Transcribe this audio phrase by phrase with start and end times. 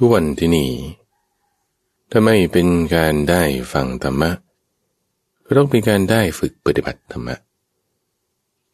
[0.00, 0.70] ทุกวันที่นี่
[2.10, 4.30] ถ้าไม่เป็นการได้ฟังธรรมะ
[5.44, 7.36] ก็ต้องเป็นการได้ฝึกปฏิบัติธรรมะ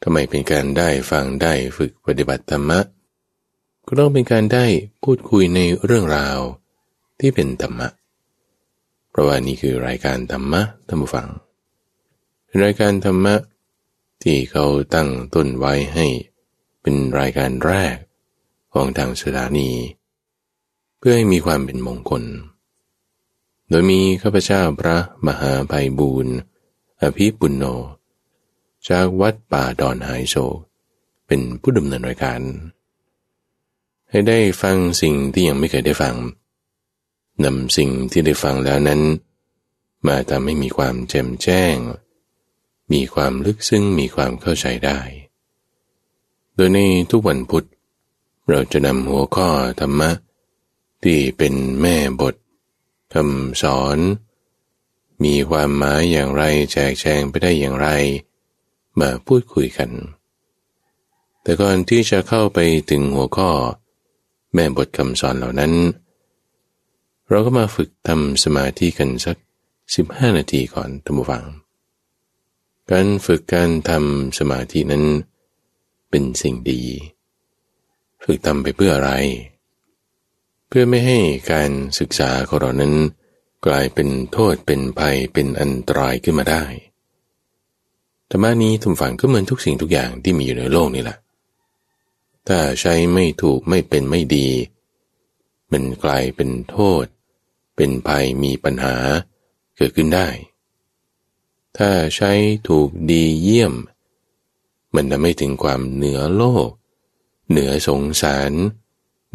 [0.03, 2.79] ทำไมเป็นการได้ฟังได้ฝึกปฏิบัติธรรมะ
[3.87, 4.65] ก็ต้องเป็นการได้
[5.03, 6.39] พูดคุยในเรื่องราว
[7.19, 7.87] ที่เป็นธรรมะ
[9.09, 11.27] เพราะว่านี่คือรายการธรรมะท่านผู้ฟัง
[12.63, 13.35] รายการธรรมะ
[14.23, 16.07] ที่เขาตั้งต้นไว้ให้
[16.81, 17.95] เป็นรายการแรก
[18.73, 19.71] ของทางสถานี
[21.07, 22.23] พื่อให้มีความเป็นมงคล
[23.69, 26.35] โดยมีข้าพเจ้าพระมหาไพบูรณ์
[27.01, 27.65] อภิปุณโญ
[28.87, 30.57] จากวัดป่าดอนหายโศก
[31.27, 32.41] เป็นผู้ดำเนินรายการ
[34.09, 36.15] ให้ได้ฟังสิ่งที่ยังไม่เคยได้ฟัง
[37.43, 39.01] นำสิ่งที่ได้ฟังแล้วนั้น
[40.07, 41.75] มาทำให้มีความแจ่มแจ้ง
[42.93, 44.99] มีความลึกซึ้งมีความเข้าใจได้
[46.55, 46.79] โดยใน
[47.11, 47.65] ทุกวันพุธ
[48.49, 49.47] เราจะนำหัวข้อ
[49.81, 50.11] ธรรมะ
[51.05, 52.35] ที่เป็นแม่บท
[53.13, 53.97] คำสอน
[55.23, 57.87] มีความหมายอย่างไรแจกแจงไปได้อย่างไร
[58.99, 59.91] มาพูดคุยกัน
[61.41, 63.49] แต่ก่อนที่จะเข้าไปถึงหัวข้อ
[64.53, 65.73] แม่บทคำสอนเหล่านั้น
[67.29, 69.37] เราก็มาฝึกทำสมาธิกันสัก
[69.87, 71.45] 15 นาทีก่อนตัมฟัง
[72.91, 75.05] การฝึกการทำสมาธินั้น
[76.09, 76.81] เป็นสิ่งดี
[78.23, 79.13] ฝึกทำไปเพื่ออะไร
[80.77, 81.19] พื่อไม่ให้
[81.51, 82.93] การศึกษาของเรานั้น
[83.65, 86.63] กลายเป็นโทษเป็นภัยเป็นอันตรายขึ้นมาได้
[88.29, 91.17] ธรรมานี้ทุกฝังก็เหมือนทุกสิ่งทุกอย่างที่มีอยู่ในโลกนี่แหละ
[92.47, 94.47] ถ้าใช้ไม่ถูกไม่เป็นไม่ดี
[95.71, 97.05] มันกลายเป็นโทษ
[97.75, 98.95] เป็นภัยมีปัญหา
[99.77, 100.27] เกิดขึ้นได้
[101.77, 102.31] ถ้าใช้
[102.69, 103.73] ถูกดีเยี่ยม
[104.95, 106.69] มันจะไม่ถึงความเหนือโลก
[107.49, 108.53] เหนือสงสาร
[108.83, 108.84] เ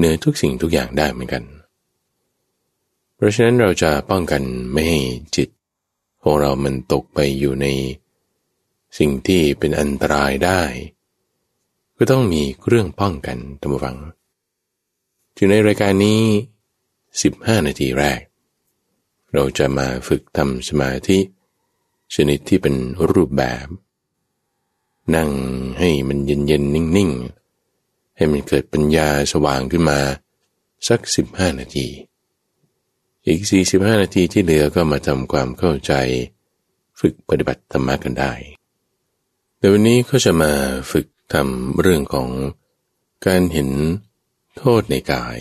[0.01, 1.45] หนือทุกสิ่งทุกอย่างได้เหมือนกัน
[3.15, 4.43] เพราะฉะนั้นเราจะป้องกัน
[4.73, 5.01] ไม่ให้
[5.37, 5.49] จิต
[6.23, 7.67] ของเรามันตกไปอยู่ใน
[8.99, 10.63] สิ่งที่เป็นอันตรายได้
[11.97, 13.97] ก็ต้องมีเครื่องป้องกันตัมฟัง
[15.37, 16.21] จึงในรายการนี้
[16.93, 18.21] 15 นาทีแรก
[19.33, 21.19] เราจะมาฝึกทำสมาธิ
[22.15, 22.75] ชนิดที่เป็น
[23.11, 23.67] รูปแบบ
[25.15, 25.31] นั่ง
[25.79, 27.40] ให้มันเย็นๆ นิ่งๆ
[28.21, 30.01] ให้มันเกิดปัญญาสว่างขึ้นมา
[30.89, 31.89] สักสิบห้านาที
[33.27, 35.93] อีกสี่สิบห้านาทีที่เหลือก็มาทำความเข้าใจ
[37.01, 38.33] ฝึกปฏิบัติธรรมะกันได้
[39.59, 40.53] เดี๋ยววันนี้ก็จะมา
[40.93, 42.29] ฝึกทำเรื่องของ
[43.27, 43.71] การเห็น
[44.59, 45.39] โทษในกาย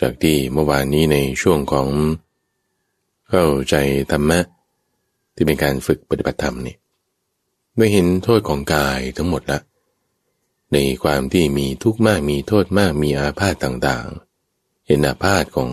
[0.00, 1.88] จากที่เมื่อวานนี้ในช่วงของ
[3.30, 3.74] เข้าใจ
[4.10, 4.40] ธรรมะ
[5.34, 6.76] ที่เป็นการฝึกปฏิบัติธรรมนี่
[7.76, 9.62] ได้เห็นโทษของกายทั้งหมดแล้ว
[10.72, 15.70] ในความที่มีทุกข์มากมีโทษมากมีอาพาธต่างๆ เห็นอาพาธของ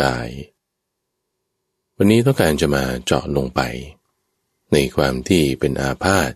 [0.00, 0.28] กาย
[1.96, 3.60] วันนี้ต้องการจะมาเจาะลงไป
[4.72, 6.32] ในความที่เป็นอาพาธ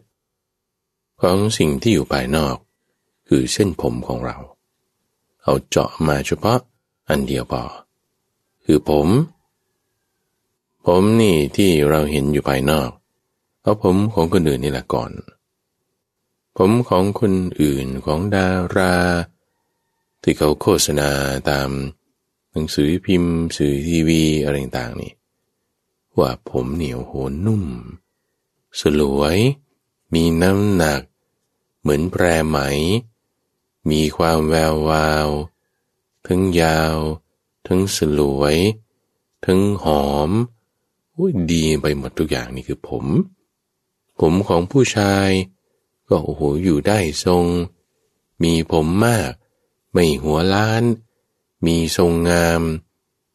[1.22, 2.56] ของสิ่งที่อยู่ภายนอก
[3.28, 4.38] คือเส้นผมของเรา
[5.42, 6.60] เอาเจาะมาเฉพาะ
[7.08, 7.64] อันเดียวพอ
[8.64, 9.08] คือผม
[10.86, 12.90] ผมนี่ที่เราเห็นอยู่ภายนอก
[13.62, 15.10] เอาผมของคนอื่นนี่แหละก่อน
[16.56, 18.96] ผมของคนอื่นของดารา
[20.22, 21.10] ที่เขาโฆษณา
[21.50, 21.70] ตาม
[22.50, 25.12] หนังสือพิมพ์สื่อทีวีอะไรต่างๆนี่
[26.18, 27.64] ว่าผมเหนียวโหนนุ่ม
[28.80, 29.38] สลวย
[30.14, 31.02] มีน้ำหนัก
[31.80, 32.58] เหมือนแพรไหม
[33.90, 35.28] มีความแวววาว
[36.26, 36.96] ทั้งยาว
[37.66, 38.56] ทั้งสลวย
[39.46, 40.30] ทั้งหอม
[41.52, 43.04] ดีไปหมดทุกอย่างนี่คือผม
[44.20, 45.28] ผมของผู้ชาย
[46.12, 47.44] ก็โอ้โหอยู่ได้ทรง
[48.42, 49.30] มีผมมาก
[49.92, 50.82] ไม่หัวล้าน
[51.66, 52.62] มีทรงงาม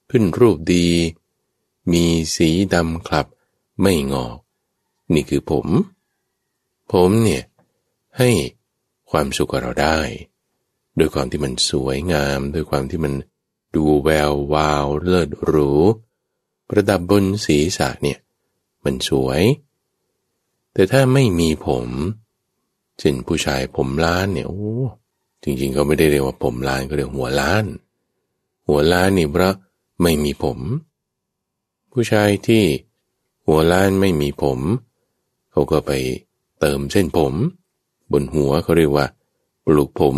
[0.09, 0.89] ขึ้นรูปดี
[1.91, 2.05] มี
[2.35, 3.27] สีดำคลับ
[3.81, 4.37] ไม่งอก
[5.13, 5.67] นี่คือผม
[6.91, 7.43] ผมเนี่ย
[8.17, 8.29] ให้
[9.09, 9.99] ความสุขกับเราได้
[10.97, 13.13] ด้วยความที่มันสวยงาม ด้วยความที่มัน
[13.75, 15.71] ดูแวววาวเลิศหรู
[16.67, 18.19] ประดับบนศีรษะเนี่ย
[18.83, 19.41] มันสวย
[20.73, 21.87] แต่ถ้าไม่มีผม
[22.99, 24.61] เช่นผู้ชายผมล้านเนี่ยโอ้
[25.43, 27.65] จริงๆเขาไม่ได้เรียกว่าผมล้านก็เรียกหัวล้าน
[28.67, 29.53] หัวล้านนี่เพราะ
[30.01, 30.59] ไม่มีผม
[31.91, 32.63] ผู้ชายที่
[33.47, 34.59] หัวล้านไม่มีผม
[35.51, 35.91] เขาก็ไป
[36.59, 37.33] เติมเส้นผม
[38.11, 39.05] บนหัวเขาเรียกว่า
[39.65, 40.15] ปลูกผม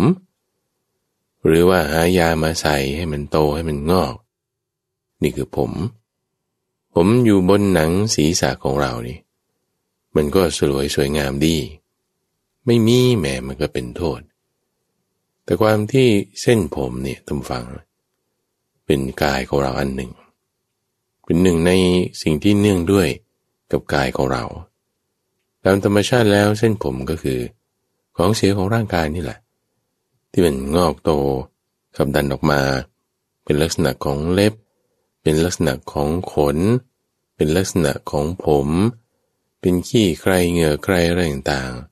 [1.46, 4.14] หรือว่าหายามาใส่ให้มันโตให้มันงอก
[5.22, 5.72] นี่คือผม
[6.94, 9.18] ผมอยู่บนหนังศีรษะของเรานี่
[10.14, 11.56] มันก็สวยสวยงามดี
[12.66, 14.20] ไม่มีแม่มันก็เป็นโทษ
[15.44, 16.08] แต่ความที่
[16.42, 17.64] เส้นผมเนี่ยทำฟัง
[18.86, 20.10] เป็นกายของเราอันหนึ่ง
[21.24, 21.72] เป็นหนึ่งใน
[22.22, 23.08] สิ่งที่เนื่องด้วย
[23.70, 24.44] กับกายของเรา
[25.64, 27.40] ตามธรรมชาติแล้วเส้นผมก็คือ
[28.16, 29.38] ของเสียของร่างกายนี่แหละ
[30.30, 31.10] ที่เป็นงอกโต
[31.96, 32.60] ขับดันออกมา
[33.44, 34.54] เป็นลักษณะของเล็บ
[35.22, 36.58] เป็นลักษณะของขน
[37.36, 38.68] เป็นลักษณะของผม
[39.60, 41.89] เป็นขี้ใครเหงื่อใครอะไรต่างๆ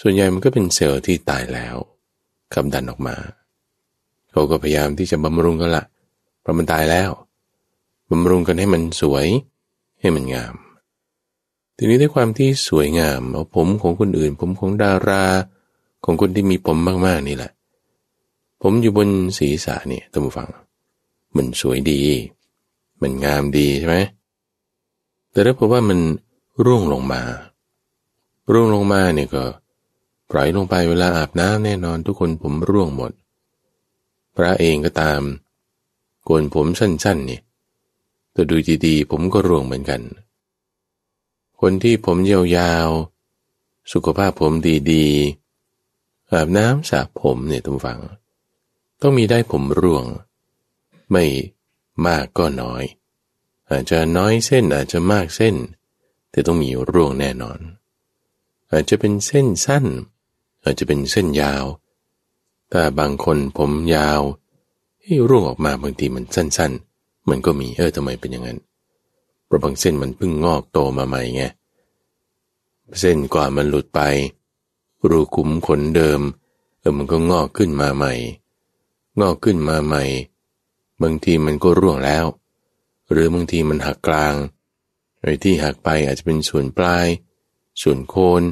[0.00, 1.76] ส่วนใหญ่มันก็เป็นเซลล์ที่ตายแล้ว
[2.52, 3.16] ขับดันออกมา
[4.30, 5.84] เขาก็พยายามที่จะบำรุงกันละ
[6.40, 7.10] เพราะมันตายแล้ว
[8.10, 9.26] บำรุงกันให้มันสวย
[10.00, 10.54] ให้มันงาม
[11.76, 15.24] ทีนี้ด้วยความที่สวยงามเอาผมของคนอื่น ผมของดารา
[16.04, 17.52] ของคนที่มีผมมากๆนี่แหละ
[18.62, 19.08] ผมอยู่บน
[19.38, 20.48] ศีรษะเนี่ยท่านผู้ฟัง
[21.36, 22.00] มันสวยดี
[23.02, 23.96] มันงามดีใช่ไหม
[25.32, 25.98] แต่ถ้าพบว่ามัน
[26.64, 27.22] ร่วงลงมา
[28.52, 29.44] ร่วงลงมาเนี่ยก็
[30.30, 33.12] ปล่อยลงไปเวลาอาบน้ำแน่นอนทุกคนผมร่วงหมด
[34.36, 35.22] พระเองก็ตาม
[36.24, 37.42] โกนผมสั้นๆเนี่ย
[38.32, 38.56] แต่ดู
[38.86, 40.02] ดีๆผมก็ร่วงเหมือนกัน
[41.60, 44.52] คนที่ผมยาวๆ สุขภาพผม
[44.92, 48.00] ดีๆ อาบน้ำสระผมเนี่ยทุกฝัง
[49.00, 50.04] ต้องมีได้ผมร่วง
[51.10, 51.24] ไม่
[52.06, 52.84] มากก็น้อย
[53.70, 55.54] อาจจะน้อยเส้นอาจจะมากเส้น
[56.30, 57.58] แต่ต้องมีร่วงแน่นอน
[58.72, 59.84] อาจจะเป็นเส้นสั้น
[60.64, 61.64] อาจจะเป็นเส้นยาว
[62.70, 64.20] แต่บางคนผมยาว
[65.02, 68.58] ให้ร่วงออกมาบางทีมันสั้น ๆ มันก็มีเออทำไมเป็นอย่างนั้น
[69.52, 71.42] พราะบางเส้นมันเพิ่งงอกโตมาใหม่ไง
[72.98, 74.00] เส้นกว่ามันหลุดไป
[75.10, 76.20] รูขุมขนเดิม
[76.78, 78.14] เออมันก็งอกขึ้นมาใหม่
[79.20, 80.04] งอกขึ้นมาใหม่
[81.02, 82.24] บางทีมันก็ร่วงแล้ว
[83.10, 84.34] หรือบางทีมันหักกลาง
[85.22, 87.06] ไอ้ที่หักไปอาจจะเป็นส่วนปลาย
[87.82, 88.42] ส่วนโคน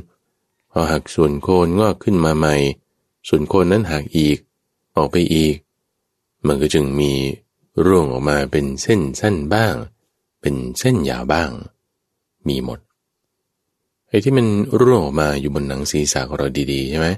[0.79, 2.55] อหักส่วนโคนงอกขึ้นมาใหม่
[3.29, 4.39] ส่วนโคนนั้นหักอีก
[4.97, 5.57] ออกไปอีก
[6.47, 7.13] มันก็จึงมี
[7.87, 9.75] ร่วงออกมาเป็นเส้นสั้นบ้าง
[10.41, 11.51] เป็นเส้นยาวบ้าง
[12.49, 12.79] มีหมด
[14.09, 14.47] ไอ้ที่มัน
[14.81, 17.09] ร่วงออกมาอยู่บนหนังศีรษะของเราดีๆใช่ไหม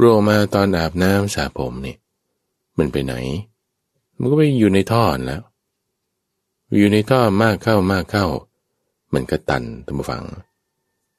[0.00, 1.96] ร่วงมาตอนอาบน้ำสระผมนี่
[2.78, 3.14] มันไปไหน
[4.18, 5.42] มันก็ไปอยู่ในท่อแล้ว
[6.76, 8.26] อยู่ในท่อมากเข้ามากเข้า
[9.14, 10.24] มันก็ตันท่านผู้ฟัง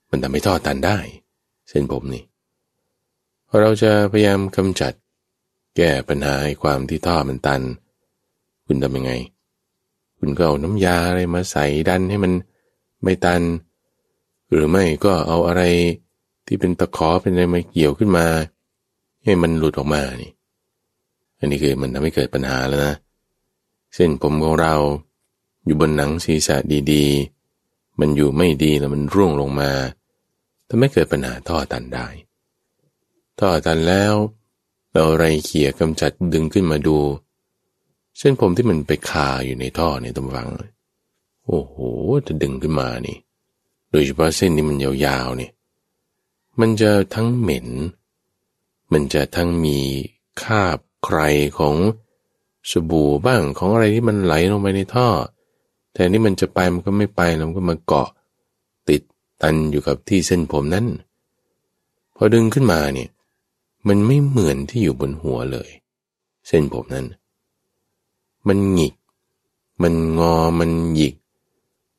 [0.09, 0.97] มันทำให้ท่อตันได้
[1.71, 2.23] เส้นผมนี่
[3.61, 4.93] เราจะพยายามกำจัด
[5.75, 7.61] แก้ปัญหาความที่ท่อมันตัน
[8.65, 9.11] คุณทำยังไง
[10.19, 12.33] คุณก็เอาน้ำยาอะไรมาใส่ดันให้มัน
[13.03, 13.41] ไม่ตัน
[14.49, 15.61] หรือไม่ก็เอาอะไร
[16.45, 18.25] ที่เป็นตะขอเป็นอะไรมาเกี่ยวขึ้นมา
[19.23, 20.31] ให้มันหลุดออกมานี่
[21.39, 22.95] อันนี้คือมันทำให้เกิดปัญหาแล้วนะ
[23.95, 24.75] เส้นผมของเรา
[25.65, 26.55] อยู่บนหนังศีรษะ
[26.91, 29.71] ดีๆ มันอยู่ไม่ดีแล้วมันร่วงลงมา
[30.73, 32.07] ทำให้เกิดปัญหาท่อตันได้
[33.39, 34.13] ท่อตันแล้ว
[34.91, 36.97] เราไรเขี่ยกำจัดดึงขึ้นมาดู
[38.17, 40.47] เส้นผมที่มันไปคาอยู่ในท่อเนี่ยต้องฟัง
[41.47, 41.75] โอ้โห
[42.27, 43.17] จะดึงขึ้นมานี่
[43.91, 45.51] โดยเฉพาะเส้นนี้มันยาวๆเนี่ย
[46.59, 47.67] มันจะทั้งเหม็น
[48.91, 49.77] มันจะทั้งมี
[50.43, 51.19] คาบใคร
[51.59, 51.75] ของ
[52.71, 55.07] สบู่บ้างของอะไรที่มันไหลลงไปในท่อ
[55.93, 58.09] แต่นี่มันจะไปมันก็ไม่ไปแล้วมันก็มาเกาะ
[59.41, 60.85] ตันอยู่กับที่เส้นผมนั้น
[62.15, 63.09] พอดึงขึ้นมาเนี่ย
[63.87, 65.69] มันไม่เหมือนที่อยู่บนหัวเลย
[66.47, 67.07] เส้นผมนั้น
[68.47, 68.93] มันหงิก
[69.81, 71.15] มันงอมันหยิก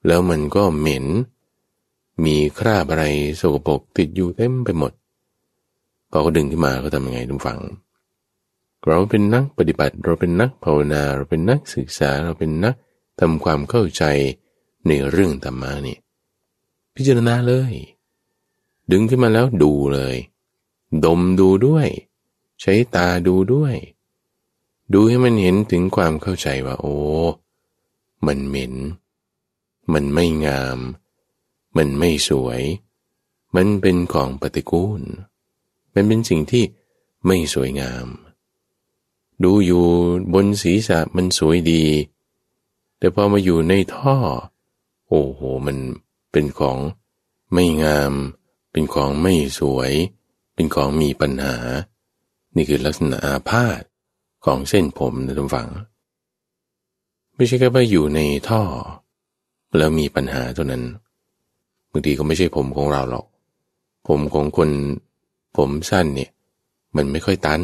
[0.06, 1.06] แล้วมันก็เหม็น
[2.24, 3.04] มีคราบอะไร
[3.40, 4.92] สกปรกติดอยู่เต็มไปหมด
[6.10, 7.60] พอเขาดึงขึ้นมาเขาทำยังไงทุกฝัง
[8.86, 12.74] เราเป็นนักปฏิบัติเราเป็นนักภาวนา เราเป็นนักศึกษาเราเป็นนัก
[13.20, 14.04] ทำความเข้าใจ
[14.86, 15.96] ในเรื่องธรรมะนี่
[16.96, 17.72] พิจารณาเลย
[18.90, 20.16] ดึงขึ้นมาแล้วดูเลย
[21.04, 21.88] ดมดูด้วย
[22.60, 23.74] ใช้ตาดูด้วย
[24.92, 26.96] ดูให้มันเห็นถึงความเข้าใจว่า โอ้
[28.26, 28.74] มันเหม็น
[29.92, 30.78] มันไม่งาม
[31.76, 32.62] มันไม่สวย
[33.56, 35.02] มันเป็นของปฏิกูล
[35.94, 36.64] มันเป็นสิ่งที่
[37.26, 38.06] ไม่สวยงาม
[39.44, 39.84] ดูอยู่
[40.34, 41.84] บนศีรษะมันสวยดี
[42.98, 44.16] แต่พอมาอยู่ในท่อ
[45.08, 45.76] โอ้โห มัน
[46.32, 46.78] เป็นของ
[47.52, 48.12] ไม่งาม
[48.72, 49.92] เป็นของไม่สวย
[50.54, 51.56] เป็นของมีปัญหา
[52.56, 53.82] นี่คือลักษณะอาพาธ
[54.44, 55.68] ของเส้นผมนะทุกฝัง
[57.34, 58.62] ไม่ใช่แค่ว่าอยู่ในท่อ
[59.76, 60.82] แล้วมีปัญหาเท่านั้น
[61.90, 63.26] บางทีก็ไม่ใช่ผมของเราหรอก
[64.08, 64.70] ผมของคน
[65.56, 66.30] ผมสั้นเนี่ย
[66.96, 67.62] มันไม่ค่อยตัน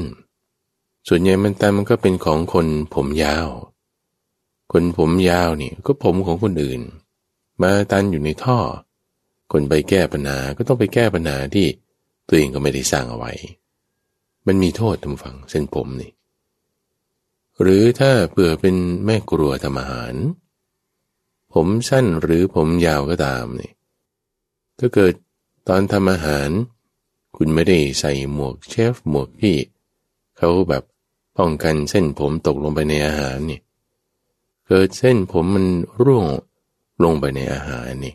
[1.09, 3.49] ส่วนใหญ่มันตันมันก็เป็นของคนผมยาว
[4.73, 6.81] คนผมยาวนี่ก็ผมของคนอื่น
[7.63, 8.59] มาตันอยู่ในท่อ
[9.53, 11.67] คนไปแก้ปัญหาก็ต้องไปแก้ปัญหาที่
[12.29, 13.33] ตัวเองก็ไม่ได้สร้างเอาไว้
[14.47, 16.13] มันมีโทษทำฝังเส้นผมนี่
[17.63, 20.15] หรือถ้าเผื่อเป็นแม่ครัวทำอาหาร
[21.53, 23.73] ผมสั้นหรือผมยาวก็ตามนี่
[24.79, 25.15] ถ้าเกิด
[25.69, 26.51] ตอนทำอาหาร
[27.37, 29.57] คุณไม่ได้ใส่หมวกเชฟหมวกที่
[30.39, 30.85] เขาแบบ
[31.39, 33.61] ป้องกันเส้นผมตกลงไปในอาหารนี่
[34.67, 35.67] เกิดเส้นผมมัน
[36.05, 36.25] ร่วง
[37.03, 38.15] ลงไปในอาหารนี่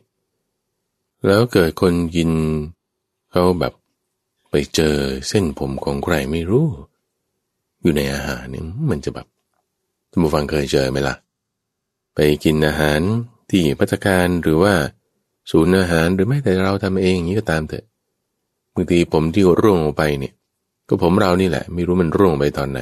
[1.25, 2.29] แล้วเกิดคนกิน
[3.31, 3.73] เขาแบบ
[4.49, 4.95] ไปเจอ
[5.29, 6.67] เส้นผมของใครไม่รู้
[7.81, 9.27] อยู่ในอาหารนี่มันจะแบบ
[10.11, 11.15] ท่านผู้ฟังเคยเจอไหมละ่ะ
[12.15, 13.01] ไปกินอาหาร
[13.51, 14.73] ที่พัฒการหรือว่า
[15.51, 17.85] ศูนย์อาหารหรือไม่แต่เราทำเองอย่างนี้ก็ตามเถอะ
[18.73, 20.33] บางทีผมที่ร่วงลงไปเนี่ย
[20.87, 22.81] ก็ผมเรานี่แหละ ไม่รู้มันร่วงไปตอนไหน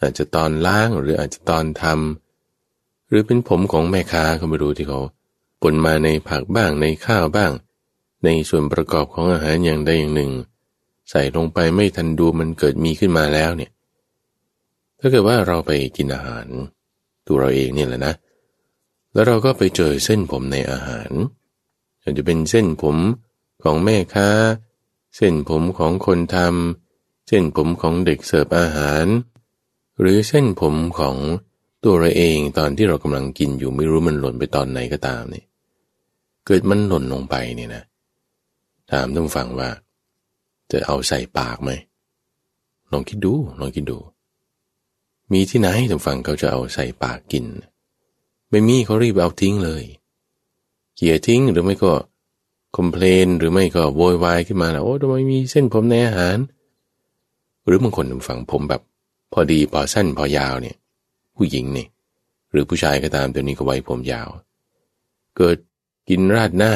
[0.00, 1.96] อาจจะตอนล้างหรืออาจจะตอนทำห
[3.14, 5.00] รือเป็นผมของแม่ค้าก็ไม่รู้ที่เขา
[5.62, 7.52] ปนมาในผักบ้างในข้าวบ้าง
[8.24, 10.32] ในส่วนประกอบของอาหารอย่างใดอย่างหนึ่ง
[11.10, 13.70] ใส่ลงไปไม่ทันดูมันเกิดมีขึ้นมาแล้วเนี่ย
[14.98, 16.46] ถ้าเกิดว่าเราไปกินอาหาร
[17.26, 18.14] ตัวเราเองเนี่ยแหละนะ
[19.12, 21.10] แล้วเราก็ไปเจอเส้นผมในอาหาร
[22.02, 22.96] อาจจะเป็นเส้นผม
[23.62, 24.28] ของแม่ค้า
[25.16, 29.06] เส้นผมของคนทำเส้นผมของเด็กเสิร์ฟอาหาร
[30.00, 31.16] หรือเส้นผมของ
[31.84, 35.44] ตัวเราเองตอนที่เรากำลังกินอยู่ไม่รู้มันหล่นไปตอนไหนก็ตามนี่
[36.46, 37.82] เกิดมันหล่นลงไปเนี่ยนะ
[38.90, 39.68] ถามท่านฟังว่า
[40.70, 41.70] จะเอาใส่ปากไหม
[42.92, 43.98] ลองคิดดูลองคิดดู
[45.32, 47.44] มีที่ไหนท่านฟังเขาจะเอาใส่ปากกิน
[48.50, 49.84] ไม่มีเขารีบเอาทิ้งเลย
[50.94, 51.92] เขี่ยทิ้งหรือไม่ก็
[52.76, 56.38] คอมเพลนหรือไม่ก็โวยวายขึ้นมาแล้วโอ้ทำไมมีเส้นผมในอาหาร
[57.64, 58.82] หรือบางคนฝังผมแบบ
[59.32, 60.76] พอดีพอสั้นพอยาวเนี่ย
[61.36, 61.86] ผู้หญิงนี่
[62.50, 64.28] หรือผู้ชายก็ตามตัวนี้ก็ไว้ผมยาว
[65.36, 65.56] เกิด
[66.08, 66.74] กินราดหน้า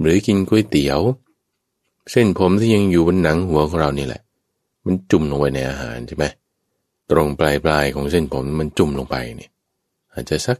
[0.00, 1.00] หรือกินก๋วยเตี๋ยว
[2.10, 4.22] เส้นผมที่ยังอยู่บนหนังหัวของเรานี่แหละ
[4.84, 6.24] มันจุ่มลงไปในอาหารใช่ไหม
[7.10, 9.50] ตรงปลายปลายของเส้นผมมันจุ่มลงไปเนี่ย
[10.12, 10.58] อาจจะสัก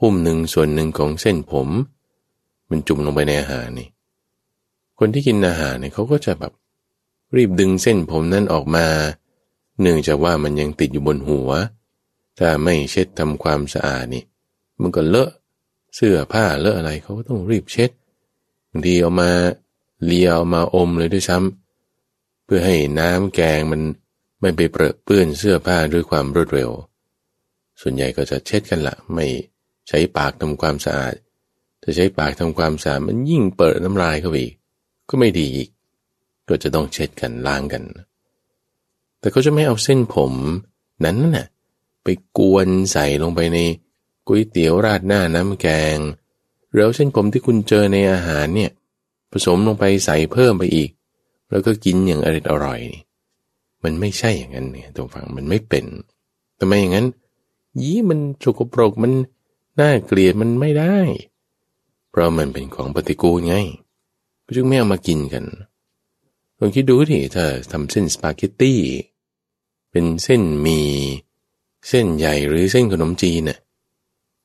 [0.00, 1.68] หุ้มหนึ่งส่วนหนึ่งของเส้นผม
[2.70, 3.88] มันจุ่มลงไปในอาหารนี่
[4.98, 6.52] คนที่กินอาหารเนี่ยเขาก็จะแบบ
[7.36, 8.86] รีบดึงเส้นผมนั้นออกมา
[9.80, 11.50] เนื่องจากว่ามันยังติดอยู่บนหัว
[12.38, 14.24] ถ้าไม่เช็ดทำความสะอาดนี่
[14.80, 15.30] มันก็เลอะ
[15.96, 17.90] เสื้อผ้าเลอะอะไรเขาก็ต้องรีบเช็ด
[18.70, 19.30] บางทีเอามา
[20.04, 23.82] เลียเอามาอมเลยด้วยซ้ำเพื่อให้น้ำแกงมัน
[24.40, 26.70] ไม่ไปเปรอะเปื้อนเสื้อผ้าด้วยความรวดเร็ว
[27.80, 29.26] ส่วนใหญ่ก็จะเช็ดกันละไม่
[29.88, 31.14] ใช้ปากทำความสะอาด
[31.82, 34.38] ถ้าใช้ปากทำความสะอาดมันยิ่งเปิดน้ำลายเข้าไป
[35.08, 35.68] ก็ไม่ดีอีก
[36.48, 37.82] ก็จะต้องเช็ดกันล้างกัน
[39.20, 40.32] แต่เขาจะไม่เอาเส้นผม
[41.04, 41.46] นั้นน่ะ
[42.06, 43.58] ไปกวนใส่ลงไปใน
[44.26, 45.98] ก๋วยเตี๋ยวราดหน้าน้ำแกง
[46.74, 48.70] แล้วเส้นผมที่คุณเจอในอาหารเนี่ย
[49.30, 50.90] ผสมลงไปใส่เพิ่มไปอีก
[51.50, 53.02] แล้วก็กินอย่างอร่อยอร่อยนี่
[53.84, 55.84] มันไม่ใช่อย่างนั้นเนี่ยตัวฟังมันไม่เป็น
[56.58, 57.06] ทำไมอย่างนั้น
[57.82, 59.12] ยี่มันสกปรกมัน
[59.80, 60.96] น่าเกลียดมันไม่ได้
[62.10, 63.54] เพราะมันเป็นของปฏิกูลไง
[64.44, 65.44] ก็จึงไม่เอามากินกัน
[66.58, 68.80] ลองคิดดูดิถ้าทำเส้นสปาเกตตี้
[69.90, 70.80] เป็นเส้นมี
[71.88, 73.58] เส้นใหญ่หรือเส้นขนมจีนเนี่ย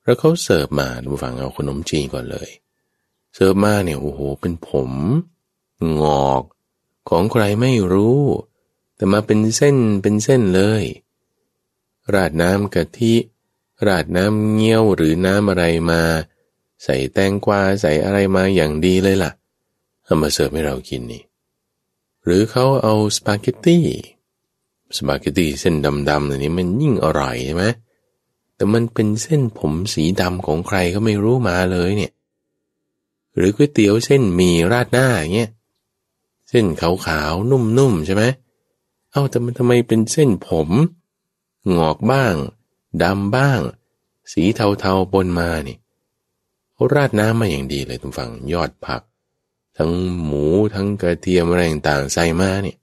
[0.03, 2.49] แล้วเขาเสิร์ฟมาดูฟังเอาขนมจีนก่อนเลย
[3.33, 4.91] เสิร์ฟมาเนี่ยโอ้โหเป็นผม
[6.01, 6.43] งอก
[7.09, 8.21] ของใครไม่รู้
[8.95, 10.83] แต่มาเป็นเส้นเป็นเส้นเลย
[12.13, 13.15] ราดน้ำกะทิ
[13.87, 16.01] ราดน้ำเงี้ยวหรือน้ำอะไรมา
[16.83, 19.31] ใส่แตงกวาใส่อะไรมาอย่างดีเลยล่ะ
[20.03, 21.23] เอามาเสิร์ฟให้เรากินนี่
[22.23, 23.85] หรือเขาเอาสปาเกตตี้
[24.97, 25.75] สปาเกตตี้เส้น
[26.09, 27.65] ดำๆอย่านี้มันยิ่งอร่อยใช่ไหม
[28.55, 32.11] แต่มันเป็นเส้นผมสีดำของใครก็ไม่รู้มาเลยเนี่ย
[33.35, 35.51] หรือก๋วยเตี๋ยวเส้นมีราดหน้าอย่างเงี้ย
[36.49, 38.23] เส้นขาวๆนุ่มๆใช่ไหม
[39.11, 40.69] เอ้าแต่มันทำไมเป็นเส้นผม
[41.77, 42.35] งอกบ้าง
[43.03, 43.61] ดำบ้าง
[44.31, 45.77] สีเทาๆปนมานี่
[46.73, 49.01] เขาราดน้ำมาอย่างดีเลยทุกฝั่งยอดผัก
[49.77, 49.91] ทั้ง
[50.23, 50.45] หมู
[50.75, 52.77] ทั้งกระเทียมอะไรต่างใส่มาเนี่ย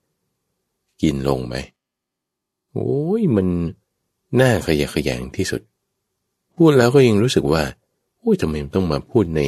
[1.03, 1.55] กินลงไหม
[2.78, 3.49] โอ้ยมัน
[4.40, 5.62] น่าขยะขยงที่สุด
[6.56, 7.62] พูดแล้วก็ยังรู้สึกว่า
[8.18, 9.40] โอ้ยทำไมต้องมาพูดใน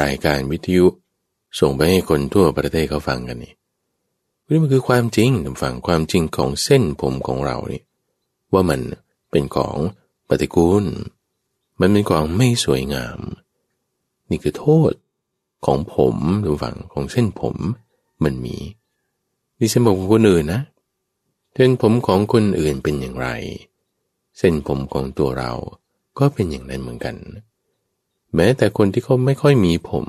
[0.00, 0.86] รายการวิทยุ
[1.60, 3.52] ส่งไปให้คนทั่วประเทศเขาฟังกันนี่
[4.48, 7.82] นี่มันคือความจริงทุกฝั่งความจริงของเส้นผมของเรานี่
[8.52, 8.80] ว่ามัน
[9.30, 9.76] เป็นของ
[10.28, 10.84] ปฏิกูล
[11.80, 13.18] มันเป็นของไม่สวยงาม
[14.30, 14.92] นี่คือโทษ
[15.66, 17.56] ของผมหรือฝั่งของเส้นผม
[18.24, 18.56] มันมี
[19.58, 20.60] ดิฉันบอกคนอื่นนะ
[21.54, 23.28] เส้นผมของคนอื่นเป็นอย่างไร
[24.38, 25.52] เส้นผมของตัวเรา
[26.18, 27.16] ก็เป็นอย่างนั้นเหมือนกัน
[28.34, 30.06] แม้แต่คนที่เขาไม่ค่อยมีผม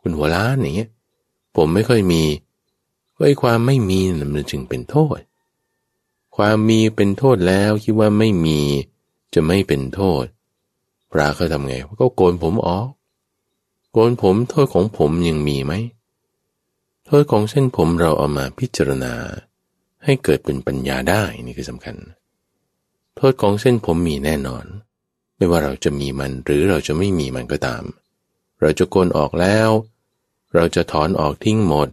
[0.00, 0.90] คุณหัวล้านอย่างเงี้ย
[1.56, 2.22] ผมไม่ค่อยมี
[3.14, 4.00] ก็ไอ้ความไม่มี
[4.34, 5.18] มันจึงเป็นโทษ
[6.36, 8.60] ความมีเป็นโทษแล้วคิดว่าไม่มี
[9.34, 10.24] จะไม่เป็นโทษ
[11.10, 12.88] พระเขาทำไงก็โกนผมออก
[13.92, 15.72] โกนผมโทษของผมยังมีไหม
[17.06, 19.14] โทษของเส้นผมเราเอามาพิจารณา
[20.04, 21.96] ให้เกิดเป็นปัญญาได้นี่คือสำคัญ
[23.16, 24.64] โทษของเส้นผมมีแน่นอน
[25.36, 27.82] ไม่ว่าเราจะมีมันหรือเราจะไม่มีมันก็ตาม
[28.60, 29.68] เราจะโกนออกแล้ว
[30.54, 31.88] เราจะถอนออกทิ้งหมด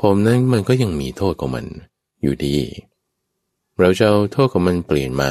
[0.00, 1.66] ผมนั้นมันก็ยังมีโทษของมัน
[2.22, 2.58] อยู่ดี
[3.78, 5.30] เราจะเอาโทษของมันเปลี่ยนมา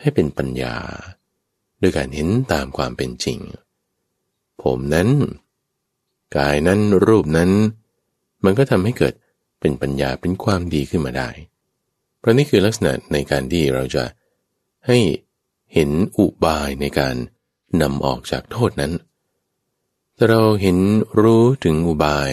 [0.00, 0.76] ให้เป็นปัญญา
[1.80, 3.38] ด้วยการเห็นตามความเป็นจริง
[4.62, 5.08] ผมนั้น
[6.36, 7.50] กายนั้นรูปนั้น
[8.44, 9.14] มันก็ทำให้เกิด
[9.60, 11.30] เป็นปัญญาเป็นความดีขึ้นมาได้
[12.18, 14.04] เพราะนี่คือลักษณะในการที่เราจะ
[14.86, 14.98] ให้
[15.74, 17.14] เห็นอุบายในการ
[17.82, 18.92] นำออกจากโทษนั้น
[20.14, 20.78] แต่เราเห็น
[21.20, 22.30] รู้ถึงอุบาย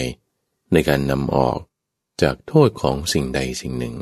[0.72, 1.58] ในการนำออก
[2.22, 3.96] จากโทษของสิ่งใดสิ่งหนึ่ง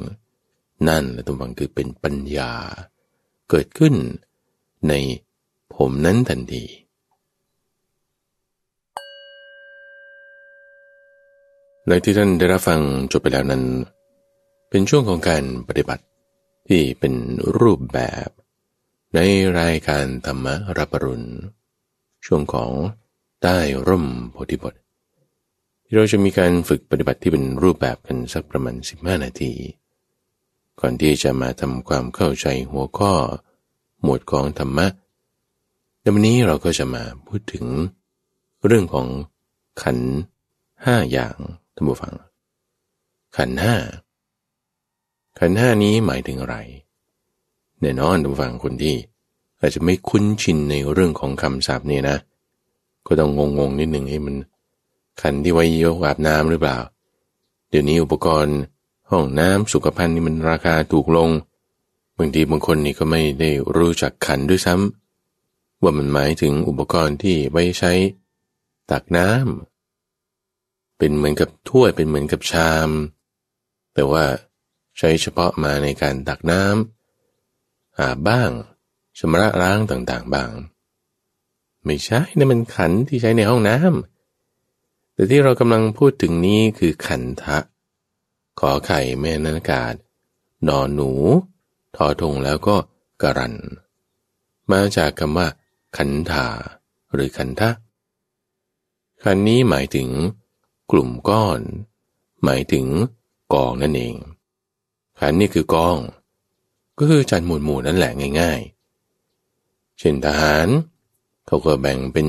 [0.89, 2.53] นั่นและตัวฟังคือเป็นปัญญา
[3.51, 3.95] เกิดขึ้น
[4.89, 4.93] ใน
[5.75, 6.65] ผมนั้นทันที
[11.93, 12.81] ในที่ท่านได้รับฟัง
[13.13, 13.65] จบไปแล้วนั้น
[14.71, 16.05] เป็นช่วงของการปฏิบัติ
[16.69, 17.15] ที่เป็น
[17.59, 18.29] รูปแบบ
[19.15, 19.19] ใน
[19.59, 20.47] รายการธรรม
[20.79, 21.29] รับรุณ
[22.27, 22.71] ช่วงของ
[23.43, 24.75] ใต้ร่มโพธิบท
[25.85, 29.53] ที่เราจะมีการฝึกปฏิบัติที่เป็นรูปแบบกันสักประมาณ 15 นาที
[30.81, 33.13] ก่อนที่จะมาทำความเข้าใจหัวข้อ
[34.03, 34.87] หมวดของธรรมะ
[36.01, 37.65] ในวันนี้เราก็จะมาพูดถึง
[38.67, 39.07] เรื่องของ
[39.83, 39.99] ขัน
[40.85, 41.37] ห้าอย่าง
[41.75, 42.15] ท่านผู้ฟัง
[43.37, 43.75] ขันห้า
[45.39, 46.57] ขันห้านี้หมายถึงอะไร
[47.81, 48.97] แน่นอนท่านผู้ฟังคนที่
[49.61, 52.17] อาจจะไม่คุ้นชินในเรื่องของคำศัพท์นี่นะ
[53.07, 54.37] ก็ต้องงงๆนิดหนึ่งให้มัน
[55.23, 56.79] ขันที่ไว้ยกอาบน้ำหรือเปล่า
[57.69, 58.57] เดี๋ยวนี้อุปกรณ์
[59.11, 61.31] ห้องน้ำสุขภัณฑ์นี่มันราคาถูกลง
[62.19, 67.93] บางทีบางคนนี่ก็ไม่ได้รู้จักขันด้วยซ้ำว่ามันหมายถึงอุปกรณ์ที่ไว้ใช้
[68.91, 69.70] ตักน้ำ
[71.01, 72.91] เป็นเหมือนกับถ้วยเป็นเหมือนกับชาม
[73.95, 74.25] แต่ว่า
[74.99, 78.51] ใช้เฉพาะมาในการตักน้ำอาบบ้าง
[79.19, 80.51] ชำระล้างต่างๆบ้าง
[81.85, 87.59] ไม่ใช่นี่มันขันที่ใช้ในห้องน้ำแต่ที่เรากำลังพูดถึงนี้คือขันทะ
[88.61, 89.95] ขอไข่แม่นันอากาศ
[90.69, 91.11] นอนหนู
[91.97, 92.77] ทอทงแล้วก็
[93.23, 93.55] กรัน
[94.73, 95.49] มาจากคำว่า
[95.97, 96.47] ขันธา
[97.13, 97.71] หรือขันทะ
[99.25, 100.09] ขันนี้หมายถึง
[100.91, 101.61] กลุ่มก้อน
[102.45, 102.87] หมายถึง
[103.55, 104.17] กองนั่นเอง
[105.19, 105.99] ขันนี่คือกอง
[106.99, 108.61] ก็คือจัดหมวดหมู่นั่นแหละง่าย
[109.31, 110.69] ๆ เช่นทหาร
[111.47, 112.29] เขาก็แบ่งเป็น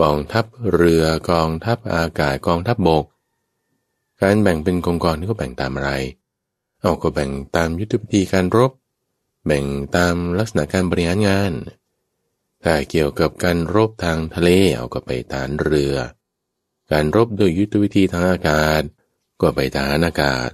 [0.00, 3.04] กองทัพเรือกองทัพอากาศกองทัพบบก
[4.20, 5.90] การแบ่งเป็นกองกองนี่ก็แบ่งตามอะไร
[6.80, 8.72] เอาก็แบ่งตามยุทธวิธีการรบ
[9.46, 9.64] แบ่ง
[9.96, 11.52] ตามลักษณะการบริหารงาน
[12.62, 15.96] ถ้าเกี่ยวกับการรบทางทะเลเอาก็ไปฐานเรือ
[16.92, 18.82] การรบด้วยยุทธวิธีทางอากาศ
[19.40, 20.48] ก็ไปทหารอากาศ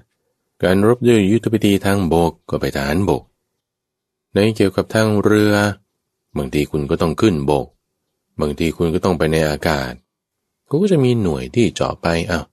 [0.62, 3.22] การรบด้วยยุทธวิธีทางบกก็ไปทหารบก
[4.34, 5.54] ในเกี่ยวกับทางเรือ
[6.36, 7.66] บางทีคุณก็ต้องขึ้นบก
[8.40, 9.92] บางทีคุณก็ต้องไปในอากาศ
[10.68, 12.44] ก็จะมีหน่วยที่เจาะไปอ้าว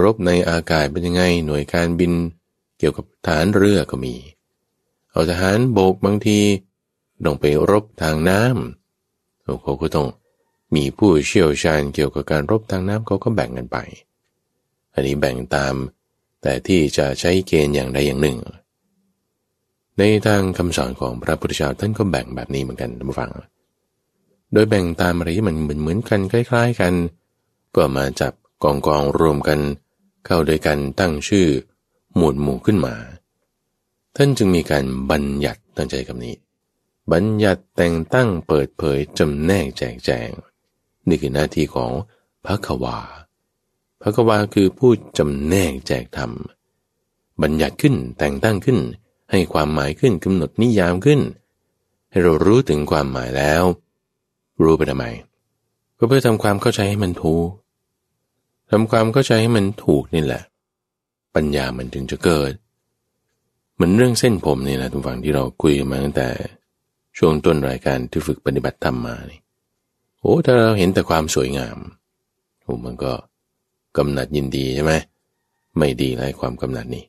[0.00, 2.12] รบในอากาศเป็นยังไงหน่วยการบิน
[2.78, 4.14] เกี่ยวกับฐานเรือก็มี
[5.10, 6.38] เอาทหารโบกบางที
[7.24, 10.06] ต้องไปรบทางน้ำเขาก็ต้อง
[10.76, 13.78] มีผู้เชี่ยวชาญเกี่ยวกับการรบทางน้ำเขาก็แบ่งกันไป
[14.94, 15.74] อันนี้แบ่งตาม
[16.42, 18.38] แต่ที่จะใช้เกณฑ์อย่างใดอย่างหนึ่ง
[19.98, 23.30] ในทางคำสอนของพระพุทธเจ้าท่านก็แบ่งแบบนี้เหมือนกันท่านผู้ฟัง
[24.52, 26.94] โดยแบ่งตามอะไรที่มันเหมือนเหมือนกันคล้ายๆกัน
[27.76, 29.58] ก็มาจับกองกองรวมกัน
[30.26, 31.46] เข้าโดยกันตั้งชื่อ
[32.16, 32.94] หมวดหมู่ขึ้นมา
[34.16, 36.34] ท่านจึงมีการบัญญัติตั้งใจกับนี้
[37.12, 40.30] บัญญัติแต่งตั้งเปิดเผยจำแนกแจกแจง
[41.08, 41.90] นี่คือหน้าที่ของ
[42.44, 42.98] พระควา
[44.00, 46.30] พระควาคือผู้จำแนกแจกธรรม
[47.42, 48.78] บัญญัติขึ้นแต่งตั้งขึ้น
[49.30, 51.20] ให้ความหมายขึ้นกำหนดนิยามขึ้น
[52.10, 53.64] ให้เรารู้ถึงความหมายแล้ว
[54.62, 55.04] รู้ไปทำไม
[55.98, 57.50] ก็เพื่อทำความเข้าใจให้มันถูก
[58.70, 60.42] ทำความเข้าใจให้มันถูกนี่แหละ
[61.34, 62.52] ปัญญามันถึงจะเกิด
[63.74, 66.28] เหมือนเรื่องเส้นผมนี่นะทุกฝั่งที่เราคุยมาตั้งแต่
[67.18, 69.40] ช่วงต้นรายการที่ฝึกปฏิบัติธรรมมานี่
[70.26, 71.78] อ้ถ้าเราเห็นแต่ความสวยงาม
[72.62, 73.12] โอ้มันก็
[73.96, 74.92] กำหนัดยินดีใช่ไหม
[75.78, 77.04] ไม่ดีไรความกำหนัดนี่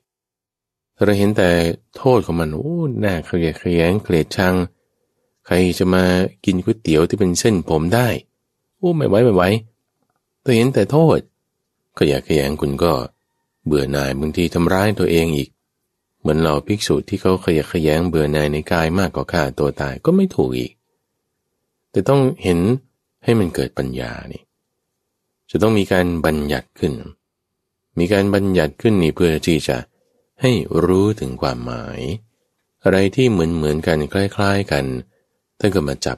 [0.95, 1.49] ถ้าเราเห็นแต่
[1.97, 4.55] โทษของมันโอ้หน้าเขียขยงเกลียดชัง
[5.45, 6.03] ใครจะมา
[6.45, 8.07] กินก๋วยเตี๋ยวที่เป็นเส้นผมได้
[8.77, 9.43] โอ้ไม่ไหวไม่ไหว
[10.43, 11.19] ถ้าเห็นแต่โทษ
[11.97, 12.93] ก็อยากขยงคุณก็
[13.65, 15.49] เบื่อหน่ายบางทีทำร้ายตัวเองอีก
[16.19, 20.71] เหมือนเราภิกษุที่เขาขยะขยงเบื่อหน่ายในกายมากกว่าฆ่าตัวตายก็ไม่ถูกอีก
[21.91, 22.59] แต่ต้องเห็น
[23.23, 24.41] ให้มันเกิดปัญญานี่
[25.49, 26.93] จะต้องมีการบัญญัติขึ้น
[27.99, 29.77] มีการบัญญัติขึ้นนี่เพื่อที่จะ
[30.41, 30.51] ให้
[30.85, 31.99] รู้ถึงความหมาย
[32.83, 34.85] อะไรที่เหมือนเหมือนกันคล้าย ๆกัน
[35.59, 36.17] ท่านก็มาจับ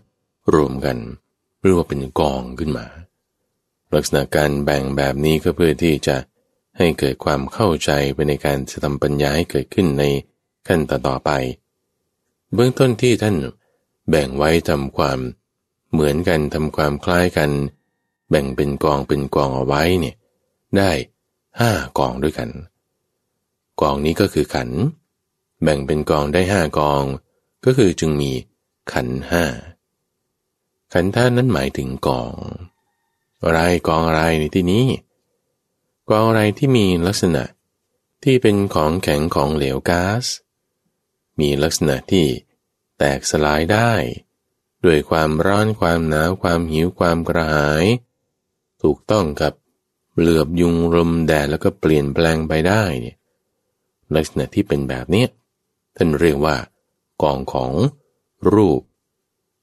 [0.54, 0.98] รวมกัน
[1.60, 2.86] เรียกว่าเป็นกองขึ้นมา
[3.94, 6.18] ลักษณะการแบ่งแบบนี้ก็เพื่อที่จะ
[6.78, 10.04] ให้เกิดความเข้าใจไปในการจะทำปัญญาให้เกิดขึ้นใน
[10.68, 11.32] ขั้นต่อไป
[12.54, 13.36] เบื้องต้นที่ท่าน
[14.10, 15.20] แบ่งไว้ทำความ
[15.92, 17.52] เหมือนกันทำความคล้ายกัน
[18.30, 20.16] แบ่งเป็นกองเป็นกองเอาไว้เนี่ย
[20.78, 20.92] ได้
[21.60, 22.50] ห้ากองด้วยกัน
[23.82, 24.70] กองนี้ก็คือขัน
[25.64, 27.04] แบ่งเป็นกองได้ห้ากอง
[27.66, 28.32] ก็คือจึงมี
[28.92, 29.46] ขันห้า
[30.94, 32.34] ขันท่านั้นหมายถึงกอง
[33.44, 34.86] อะไรกองอะไรในที่นี้
[36.10, 37.44] กองอะไรที่มีลักษณะ
[38.24, 40.26] ที่เป็นของแข็งของเหลวก๊าซ
[41.40, 42.26] มีลักษณะที่
[42.98, 43.92] แตกสลายได้
[44.86, 47.86] ด้วยความร้อนความหนาวความหิวความกระหาย
[48.82, 49.54] ถูกต้องกับ
[50.18, 53.18] เหลือบยุงลมแดดแล้วก็เปลี่ยนแปลงไปได้เนี่ย
[54.16, 55.26] ลักษณะที่เป็นแบบนี้
[55.98, 56.56] ท่านเรียกว่า
[57.22, 57.72] กองของ
[58.54, 58.82] รูป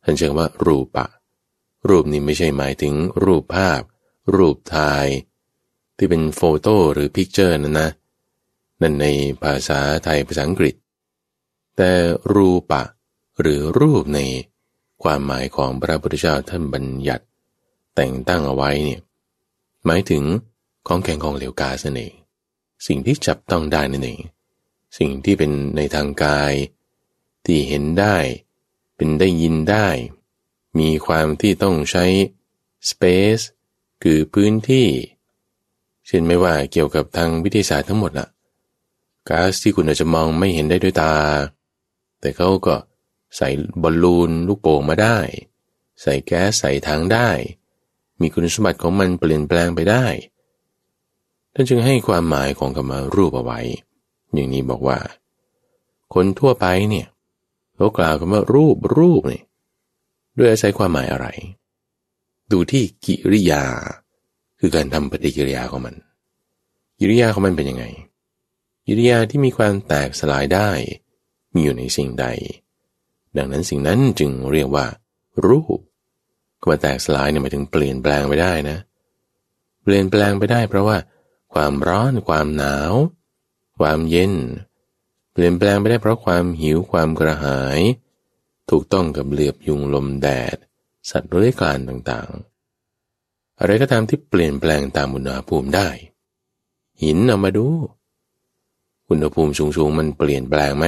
[0.05, 1.07] ท่านเรียกว่ารูปะ
[1.89, 3.81] รูปนี้ไม่ใช่หมายถึงรูปภาพ
[4.37, 5.07] รูปถ่าย
[5.97, 7.89] ที่เป็น photo หรือ picture นั่นนะ
[8.81, 9.07] นั่นใน
[9.43, 10.75] ภาษาไทยภาษาอังกฤษ
[11.77, 11.91] แต่
[12.35, 12.83] รูปะ
[13.41, 14.21] หรือรูปใน
[15.03, 17.25] ความหมายของพระพุทธเจ้าท่านบัญญัติ
[17.95, 19.01] แต่งตั้งเอาไว้เนี่ย
[19.87, 20.23] หมายถึง
[20.87, 22.15] ของแข็งของเหลวกาสนั่นเอง
[22.87, 24.21] สิ่งที่จับต้องได้นั่นเอง
[24.99, 26.53] สิ่งที่เป็นในทางกาย
[27.47, 28.17] ที่เห็นได้
[28.97, 29.87] เป็นได้ยินได้
[30.79, 32.05] มีความที่ต้องใช้
[32.91, 33.45] space
[34.03, 34.89] คือพื้นที่
[36.07, 38.29] เช่นไม่ว่าเกี่ยวกับทางวิทยาศาสตร์ทั้งหมดละ
[39.29, 41.13] ก๊าซที่คุณอาจจะมองไม่เห็นได้ด้วยตา
[42.21, 42.75] แต่เขาก็
[43.37, 43.49] ใส่
[43.83, 45.19] บอลลูนลูกโป่งมาได้
[46.03, 47.31] ใส่แก๊สใส่ถังได้
[48.21, 50.07] มีคุณสมบัติของมันเปลี่ยนแปลงไปได้
[51.55, 53.61] ท่านจึงให้ความหมายของคำว่ารูปเอาไว้
[54.35, 54.99] อย่างนี้บอกว่า
[56.15, 57.07] คนทั่วไปเนี่ย
[57.77, 59.45] เขากล่าวคำว่ารูปรูปเนี่ย
[60.39, 61.27] ด้วยอาศัยความหมายอะไร
[62.53, 63.65] ดูที่กิริยา
[64.61, 65.95] คือการทำปฏิกิริยาของมัน
[66.99, 67.85] กิริยาของมันเป็นยังไง
[68.87, 70.71] กิริยาที่มีความแตกสลายได้
[71.55, 72.27] มีอยู่ในสิ่งใด
[73.39, 74.87] ดังนั้นสิ่งนั้นจึงเรียกว่า
[75.47, 75.79] รูป
[76.63, 78.79] ความแตกสลายเนี่ยหมายถึงเปลี่ยนแปลงไปได้นะ
[79.83, 80.97] เปลี่ยนแปลงไปได้เพราะว่า
[81.55, 82.93] ความร้อน ความหนาว
[83.79, 84.33] ความเย็น
[85.33, 87.81] เปลี่ยนแปลงไปได้เพราะความหิวความกระหาย
[88.71, 90.57] ถูกต้องกับเหลือบยุงลมแดด
[91.11, 95.89] สัตว์เลื้อยคลานต่างๆ อะไรก็ตามที่เปลี่ยนแปลงตามอุณหภูมิได้
[97.03, 97.67] หินเอามาดู
[99.09, 100.87] อุณหภูมิสูงๆมันเปลี่ยนแปลงไหม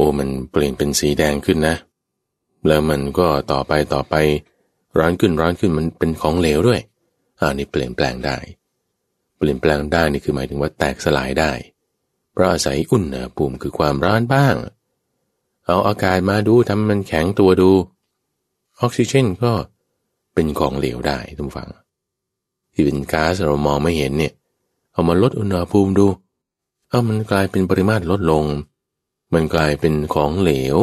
[0.00, 1.76] อ้มันเปลี่ยนเป็นสีแดงขึ้นนะ
[2.66, 4.14] แล้วมันก็ต่อไปต่อไป
[4.98, 6.80] ร้อนขึ้นร้อนขึ้นมันเป็นของเหลวด้วย
[7.40, 8.36] อ่านี่เปลี่ยนแปลงได้
[9.36, 11.52] เปลี่ยนแปลงได้นี่คือหมายถึงว่าแตกสลายได้
[12.32, 14.54] เพราะอาศัยอุณหภูมิคือความร้อนบ้าง
[15.66, 17.70] เอาอากาศมาดูทำมันแข็งตัวดู
[18.80, 19.52] ออกซิเจนก็
[20.34, 21.68] เป็นของเหลวได้ทุกฝัง
[22.72, 24.32] ที่เป็นก๊าซเรามองไม่เห็นเนี่ย
[24.92, 26.06] เอามาลดอุณหภูมิดู
[26.88, 28.44] เอามันกลายเป็นปริมาตรลดลง
[29.34, 30.76] มันกลายเป็นของเหลว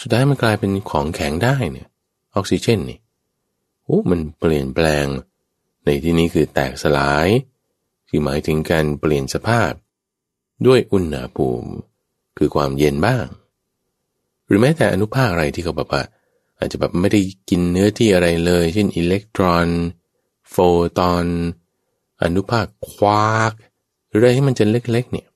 [0.00, 1.88] สุดท้ายมันกลายเป็นของแข็งได้เนี่ย
[2.34, 2.98] ออกซิเจนนี่
[3.84, 5.06] โอ้มันเปลี่ยนแปลง
[5.84, 7.28] ในที่นี้คือแตกสลาย
[8.08, 9.72] คือหมายถึงการเปลี่ยนสภาพ
[10.66, 11.70] ด้วยอุณหภูมิ
[12.38, 13.26] คือความเย็นบ้าง
[14.46, 16.02] หรือแม้แต่อนุภาคอะไรที่เขาบอกว่า
[16.58, 19.68] อาจจะแบบไม่ได้กินเนื้อที่อะไรเลย เช่นอิเล็กตรอน
[20.50, 20.56] โฟ
[21.00, 21.24] ตอน
[22.22, 23.52] อนุภาคควาก
[24.08, 25.26] หรืออะไรที่มันจะเล็กๆเนี่ย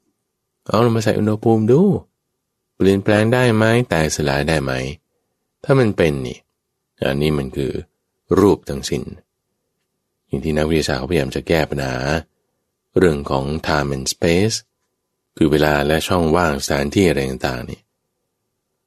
[0.66, 1.80] เอาลงมาใส่อุณหภูมิดู
[2.76, 4.72] เปลี่ยนแปลงได้ไหมแต่สลายได้ไหม
[5.64, 6.38] ถ้ามันเป็นนี่
[7.06, 7.72] อันนี้มันคือ
[8.38, 9.04] รูปทั้งสิน้น
[10.26, 11.96] อย่างที่นักวิทยาศาสตร์เขาพยายามจะแก้ปัญหา
[12.98, 14.56] เรื่องของ time and space
[15.36, 17.80] คือเวลาและช่องว่างสถานที่อะไรต่างๆนี่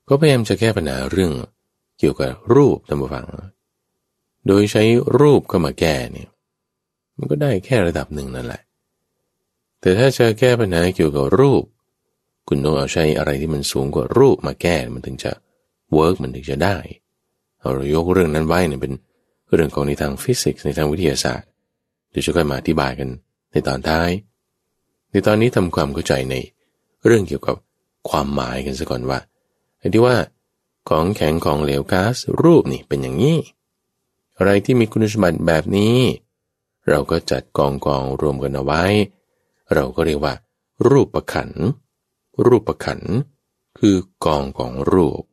[0.07, 1.31] ก็พยายามจะแก้ปัญหาเรื่อง
[1.99, 3.25] เกี่ยวกับรูปธรรมฟัง
[4.47, 4.83] โดยใช้
[5.19, 6.29] รูปเข้ามาแก้เนี่ย
[7.17, 8.61] มันก็ได้แค่ระดับหนึ่งนั่นแหละ
[9.81, 11.63] แต่ถ้าจะแก้ปัญหาเกี่ยวกับรูป
[12.47, 15.31] คุณต้องเอาใช้อะไรที่มันสูงกว่ารูปมาแก้มันถึงจะ
[15.93, 16.77] เวิร์กมันถึงจะได้
[17.73, 18.93] เรายกเรื่องนั้นไว้เนี่ยเป็น
[19.53, 21.47] เรื่องของในทางฟิสิกส์ในทางวิทยาศาสตร์
[22.11, 23.09] เดี๋ยวจะค่อยมาอธิบายกัน
[23.51, 24.09] ในตอนท้าย
[25.11, 26.35] ในตอนนี้ทำความเข้าใจใน
[27.05, 27.55] เรื่องเกี่ยวกับ
[28.09, 29.19] ความหมายกันซะก่อนว่า
[29.79, 30.15] ไอ้ที่ว่า
[30.89, 33.37] ของแข็งของเหลวก๊าซรูปนี่เป็นอย่างนี้
[34.37, 35.97] อะไรที่มีคุณสมบัติแบบนี้
[36.89, 38.83] เราก็จัดกองกองรวมกันเอาไว้
[39.73, 40.33] เราก็เรียกว่า
[40.89, 41.49] รูปประขัน
[42.45, 43.01] รูปขัน
[43.79, 43.95] คือ
[44.25, 45.23] กองของรูป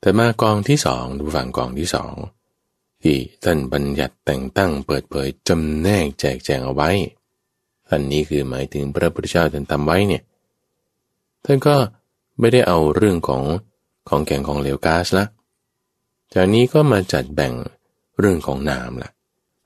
[0.00, 2.14] แต่มากองที่สองดูฝั่งกองที่สอง
[3.02, 6.90] ที่ท่านบัญญัติแต่งตั้งเปิดเผยจำแนกแจกแจงเอาไว้
[7.90, 10.22] อันนี้คือหมายถึงพระพุทธเจ้าท่านทำไว้เนี่ย
[11.44, 11.76] ท่านก็
[12.38, 13.42] ไม่ได้เอาเรื่องของ
[14.08, 15.24] ของแก่งของเหลวก๊าซละ
[16.34, 17.54] จากนี้ก็มาจัดแบ่ง
[18.18, 19.10] เรื่องของนามละ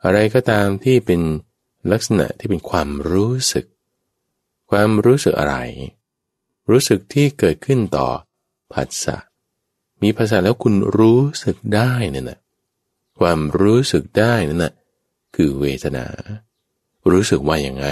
[0.05, 1.21] อะไรก็ตามที่เป็น
[1.93, 3.67] ลักษณะที่เป็นความรู้สึก
[4.71, 5.57] ความรู้สึกอะไร
[6.71, 8.09] รู้สึกที่เกิดขึ้นต่อ
[8.73, 9.17] ผัสสะ
[10.03, 12.39] มีภาษาแล้วคุณรู้สึกได้นั่นนะ
[13.19, 14.73] ความรู้สึกได้นั่นนะ
[15.35, 16.07] คือเวทนา
[17.11, 17.87] รู้สึกว่าอย่างไง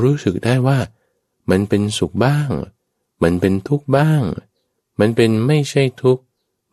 [0.00, 0.78] รู้สึกได้ว่า
[1.50, 2.50] มันเป็นสุขบ้าง
[3.22, 4.22] มันเป็นทุกข์บ้าง
[5.00, 6.22] มันเป็นไม่ใช่ทุกข์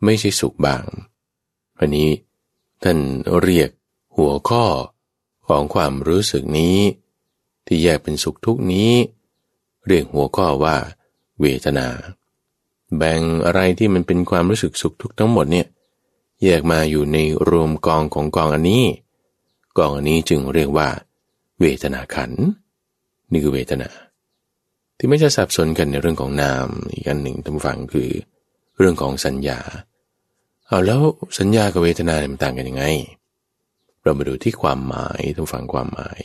[0.04, 0.84] ไม่ใช่สุขบ้าง
[1.78, 2.10] อันนี้
[2.82, 2.98] ท่าน
[3.42, 3.70] เรียก
[4.16, 4.64] หัวข้อ
[5.46, 6.78] ของความรู้สึกนี้
[7.66, 8.92] ที่แยกเป็นสุขทุกนี้
[9.86, 10.76] เรียกหัวข้อว่า
[11.40, 11.86] เวทนา
[12.96, 15.66] แบ่งอะไรที่มันเป็นความรู้สึกสุขทุกทั้งหมดเนี่ย
[16.42, 17.18] แยกมาอยู่ใน
[17.48, 18.84] รวมกองของกองอันนี้
[19.78, 20.88] กองอันนี้จึงเรียกว่า
[21.60, 22.32] เวทนาขัน
[23.32, 23.88] นี่คือเวทนา
[24.98, 28.10] ที่ไม่จะสับสนกันในเรื่องของนามอีกอันหนึ่งทำฝังคือ
[28.78, 29.58] เรื่องของสัญญา
[30.66, 31.00] เอาแล้ว
[31.38, 32.84] สัญญากับเวทนาเนี่ยมันต่างกันยังไง
[34.02, 36.20] เรามาดูที่ความหมายทุกฝั่งความหมาย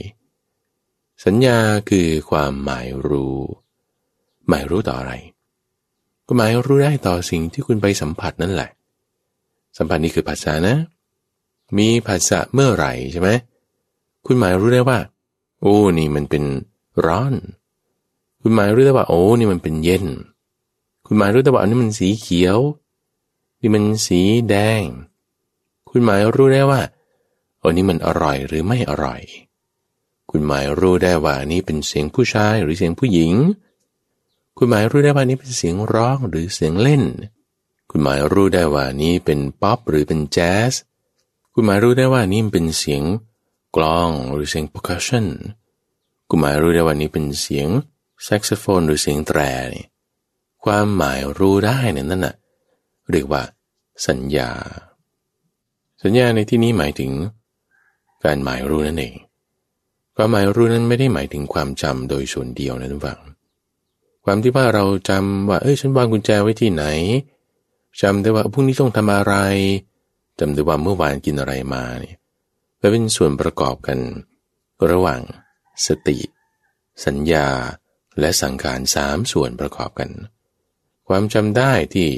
[1.26, 1.58] สัญญา
[1.90, 3.40] คือความหมายรู้
[4.48, 5.14] หมายรู้ต่ออะไร
[6.28, 8.70] ก็หมายรู้ได้ต่อสิ่งที่คุณไปสัมผัสนั่นแหละ
[9.78, 10.76] สัมผัสนี้คือภาษานะ
[11.78, 13.30] มีภาษาเมื่อไหร่ใช่ไหม
[14.26, 15.00] คุณหมายรู้ได้ว่า
[15.62, 16.44] โอ้นี่มันเป็น
[17.06, 17.34] ร้อน
[18.42, 20.06] คุณหมายรู้ได้ว่า โอ้นี่มันเป็นเย็น
[21.08, 22.60] คุณหมายรู้ได้ว่าอันนี้มันสีเขียว
[23.62, 24.84] นี่มันสีแดง
[25.90, 26.82] คุณหมายรู้ได้ว่า
[27.62, 29.22] อันนี้มันอร่อยหรือไม่อร่อย
[30.30, 33.34] คุณหมายรู้ได้ว่านี้เป็นเสียงผู้ชายหรือเสียงผู้หญิง
[34.58, 37.04] คุณหมายรู้ได้ว่านี้เป็นเสียงร้องหรือเสียงเล่น
[37.89, 40.74] คุณหมายรู้ได้ว่านี้เป็นป๊อปหรือเป็นแจ๊ส
[41.54, 43.04] คุณหมายรู้ได้ว่านี่เป็นเสียง
[43.76, 45.28] กลองหรือเสียง percussion
[46.30, 47.68] คุณหมายรู้ได้ว่านี้เป็นเสียง
[48.24, 49.39] แซกโซโฟนหรือเสียงแตร
[49.76, 49.86] นี่
[50.63, 52.36] ความหมายรู้ได้เนี่ยนั่นน่ะ
[53.12, 53.42] เรียกว่า
[54.08, 54.50] สัญญา
[56.04, 57.12] สัญญาในที่นี้หมายถึง
[58.24, 59.15] การหมายรู้นั่นเอง
[60.22, 63.20] ความหมายรู้นั้นไม่ได้หมายถึงความจำโดยส่วนเดียวนะทุกฝัง
[64.26, 66.86] ความที่ว่าเราจำว่า เอ้ยฉันวางกุญแจไว้ที่ไหน
[68.02, 69.34] จำได้ว่าพรุ่งนี้ต้องทำอะไร
[70.40, 72.16] จำได้ว่าเมื่อวานกินอะไรมาเนี่ย
[72.92, 74.00] เป็นส่วนประกอบกัน
[74.92, 75.22] ระหว่าง
[75.86, 76.18] สติ
[77.06, 77.48] สัญญา
[78.20, 80.10] และสังขารสามส่วนประกอบกัน
[81.08, 82.10] ความจำได้ที่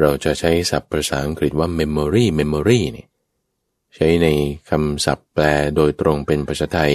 [0.00, 3.08] เราจะใช้ศัพท์ภาษาอังกฤษว่า memory memory เนี่ย
[3.94, 4.26] ใช้ใน
[4.70, 5.44] คำศัพท์แปล
[5.76, 6.94] โดยตรงเป็นภาษาไทย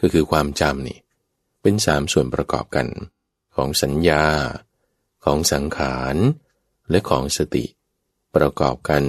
[0.00, 0.98] ก็คือความจำนี่
[1.62, 2.86] เป็นสามส่วนประกอบกัน
[3.54, 4.24] ของสัญญา
[5.24, 6.16] ของสังขาร
[6.90, 7.64] และของสติ
[8.34, 9.02] ประกอบกัน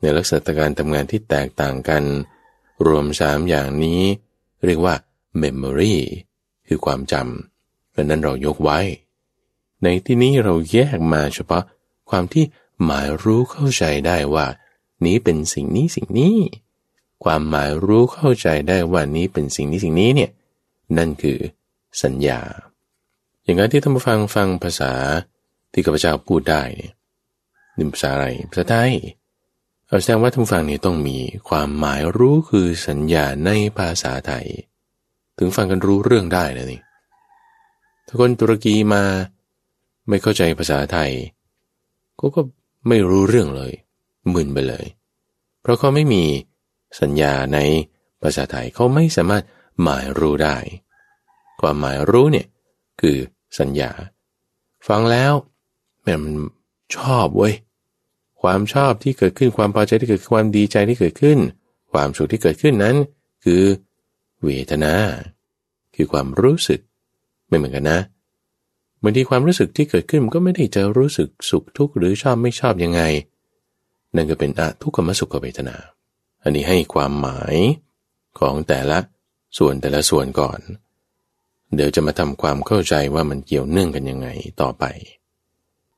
[0.00, 2.04] ในลักษณะการทำงานที่แตกต่างกัน
[2.86, 4.02] รวมสามอย่างนี้
[4.64, 4.94] เรียกว่า
[5.42, 5.96] memory
[6.66, 8.80] คือความจำดังนั้นเรายกไว้
[9.82, 11.64] ในที่นี้เราแยกมาเฉพาะ
[12.10, 12.44] ความที่
[12.84, 14.46] หมายรู้เข้าใจได้ว่า
[15.04, 16.36] นี้เป็นสิ่งนี้สิ่งนี้
[17.24, 20.30] ความหมายรู้เข้าใจได้ว่านี้เป็นสิ่งนี้สิ่งนี้เนี่ย
[20.98, 21.38] นั่นคือ
[22.02, 22.40] สัญญา
[23.44, 24.92] อย่างนั้นที่ท่านผู้ฟังฟังภาษา
[25.72, 26.92] ที่ข้าพเจ้าพูดได้เนี่ย
[27.76, 28.92] นี่ภาษาอะไรภาษาไทย
[29.86, 34.46] เอาแสดงว่าท่านผู้ฟังนี่ต้องมีความหมายรู้คือสัญญาในภาษาไทย
[35.38, 36.80] ถึงฟังกันรู้เรื่องได้นะนี่
[38.06, 39.04] ถ้าคนตุรกีมา
[40.08, 41.10] ไม่เข้าใจภาษาไทย
[42.18, 42.40] ก็ก็
[42.88, 43.72] ไม่รู้เรื่องเลย
[44.34, 44.86] มึนไปเลย
[45.62, 46.24] เพราะเขาไม่มี
[47.00, 47.58] สัญญาใน
[48.22, 49.44] ภาษาไทยเขาไม่สามารถ
[49.82, 50.56] หมายรู้ได้
[51.60, 52.46] ความหมายรู้เนี่ย
[53.00, 53.16] คือ
[53.58, 53.90] สัญญา
[54.88, 55.32] ฟังแล้ว
[56.02, 56.34] แม่มัน
[56.96, 57.54] ชอบเว้ย
[58.42, 61.38] ความชอบที่เกิดขึ้นความพอใจที่เกิดความดีใจที่เกิดขึ้น
[61.92, 62.96] ความสุขที่เกิดขึ้นนั้น
[63.44, 63.62] คือ
[64.44, 64.94] เวทนา
[65.94, 66.80] คือความรู้สึก
[67.48, 68.00] ไม่เหมือนกันนะ
[69.02, 73.02] บางทีความรู้สึกที่เกิดขึ้นมันก็ไม่ได้จะรู้สึกสุขทุกข์หรือชอบไม่ชอบยังไง
[74.14, 75.76] นั่นก็เป็นอะทุกขมสุขเวทนา
[76.42, 77.56] อันนี้ให้ความหมาย
[78.38, 78.98] ของแต่ละ
[79.58, 80.60] ส่วนแต่ละส่วนก่อน
[81.74, 84.28] เดี๋ยวจะมาทำความเข้าใจว่ามันเกี่ยวเนื่องกันยังไง
[84.60, 84.84] ต่อไป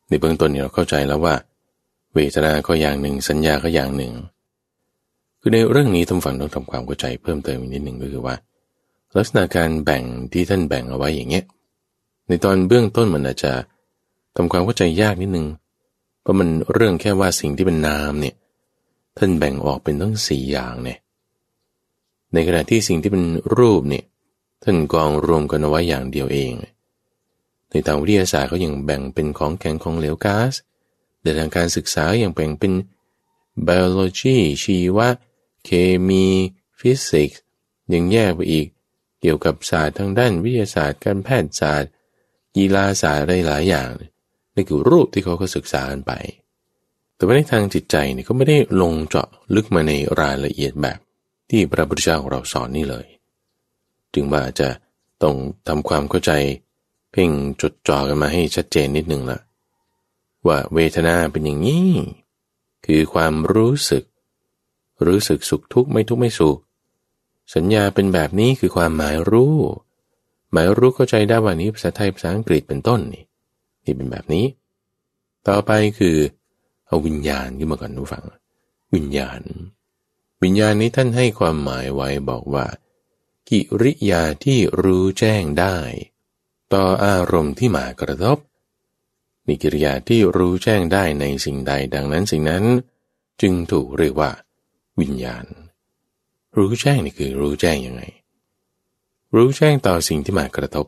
[0.09, 1.35] ในเบื้องต้นเราเข้าใจแล้วว่า
[2.15, 4.13] เวทนาก็อย่างหนึ่งสัญญาก็อย่างหนึ่ง
[5.41, 8.35] คือในเรื่องนี้ท่านฟังต้องทำความเข้าใจเพิ่มเติมอีกนิดหนึ่งก็คือว่า
[9.17, 11.45] ลักษณะการแบ่งที่ท่านแบ่งเอาไว้อย่างเงี้ย
[12.29, 13.53] ในตอนเบื้องต้นมันอาจจะ
[14.37, 15.47] ทำความเข้าใจยากนิดนึง
[16.23, 18.35] เพราะมันเรื่องแค่ว่าสิ่งที่เป็นนามเนี่ย
[19.19, 20.99] ท่านแบ่งออกเป็นทั้งสี่อย่างเนี่ย
[22.33, 23.25] ในขณะที่สิ่งที่เป็น
[23.57, 24.05] รูปเนี่ย
[24.63, 26.53] ท่านกองรวมกันเอาไว้อย่างเดียวเอง
[27.71, 30.55] ในทางวิทยาศาสตร์ก็ยังแบ่งเป็นของแข็งของเหลวก๊าซ
[31.21, 32.73] แต่ทางการศึกษายังแบ่งเป็น
[33.69, 35.09] biology ชีวะ
[35.65, 35.71] เค
[36.09, 36.27] มี
[36.81, 37.41] ฟิสิกส์
[37.93, 38.67] ยังแยกไปอีก
[39.21, 41.91] เกี่ยวกับศาสตร์ทางด้านวิทยาศาสตร์ การแพทยศาสตร์
[42.57, 43.89] กีฬาศาสตร์อะไรหลายอย่าง
[44.55, 46.13] นี่คือรูปที่เขาก็ศึกษากันไป
[47.17, 50.99] แต่ว่าในทางจิตใจเนี่ยก็ไม่ได้ลงเจาะลึกมาในรายละเอียดแบบ
[51.51, 53.07] ที่พระพุทธเจ้าของเราสอนนี่เลย
[54.15, 54.69] จึงว่าจะ
[55.23, 55.37] ต้อง
[55.69, 56.33] ทำความเข้าใจ
[57.13, 59.39] เพ่งจดจ่อกันมาให้ชัดเจนนิดนึงละ
[60.47, 61.91] ว่าเวทนาเป็นอย่างนี้
[62.87, 64.05] คือความรู้สึก
[65.07, 66.59] รู้สึกสุขทุกข์ไม่ทุกข์ไม่สุข
[67.55, 69.57] สัญญาเป็นแบบนี้คือความหมายรู้
[70.53, 73.25] หมายรู้เข้าใจได้ว่านี้ภาษาไทยภาษาอังกฤษเป็นต้นนี่
[73.85, 74.47] นี่เป็นแบบนี้
[75.49, 76.17] ต่อไปคือ
[76.87, 78.25] เอาวิญญาณขึ้นมาก่อนผู้ฟัง
[78.95, 79.41] วิญญาณ
[80.43, 82.67] วิญญาณนี้ท่านให้ความหมายไว้บอกว่า
[83.51, 85.77] กิริยาที่รู้แจ้งได้
[86.75, 88.39] ต่ออารมณ์ที่มากระทบ
[89.47, 92.65] นี่กิริยาที่รู้แจ้งได้ในสิ่งใดดังนั้นสิ่งนั้น
[93.41, 94.31] จึงถูกเรียกว่า
[95.01, 95.45] วิญญาณ
[96.57, 98.03] รู้แจ้งนี่คือรู้แจ้งยังไง
[99.35, 100.87] รู้แจ้งต่อสิ่งที่มากระทบ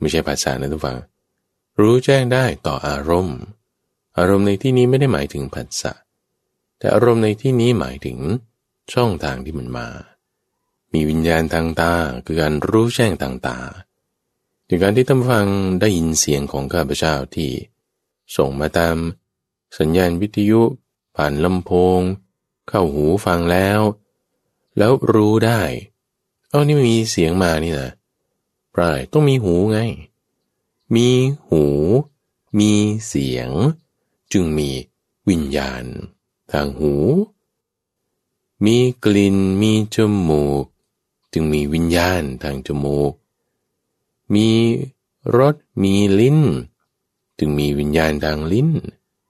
[0.00, 0.96] ไม่ใช่ภาษานะทุกฝัง
[1.80, 3.38] รู้แจ้งได้ต่ออารมณ์
[4.18, 5.92] อารมณ์ในที่นี้ไม่ได้หมายถึงผัสสะ
[6.78, 8.18] แต่อารมณ์ในที่นี้หมายถึง
[8.92, 9.88] ช่องทางที่มันมา
[10.92, 11.94] มีวิญญาณทางตา
[12.26, 13.58] คือการรู้แจ้งทางตา
[14.68, 15.46] ถึงการที่ท่านฟัง
[15.80, 17.50] ได้ยินเสียงของข้าพเจ้าที่
[18.36, 18.96] ส่งมาตาม
[19.78, 20.62] สัญญาณวิทยุ
[21.16, 22.00] ผ่านลำโพง
[22.68, 23.80] เข้าหูฟังแล้ว
[24.78, 25.60] แล้วรู้ได้
[26.48, 27.90] เอ้านี่มีเสียงมานี่นะ
[28.74, 29.78] ปลายต้องมีหูไง
[30.94, 31.08] มี
[31.48, 31.64] หู
[32.58, 32.72] มี
[33.08, 33.50] เสียง
[34.32, 34.68] จึงมี
[35.28, 35.84] วิญญาณ
[36.52, 36.94] ทางหู
[38.64, 39.96] มีกลิ่นมีจ
[40.28, 40.64] มูก
[41.32, 43.12] จึงมีวิญญาณทางจมูก
[44.34, 44.48] มี
[45.36, 46.38] รสมีลิ้น
[47.38, 48.68] จึงมีวิญญาณทางลิ้น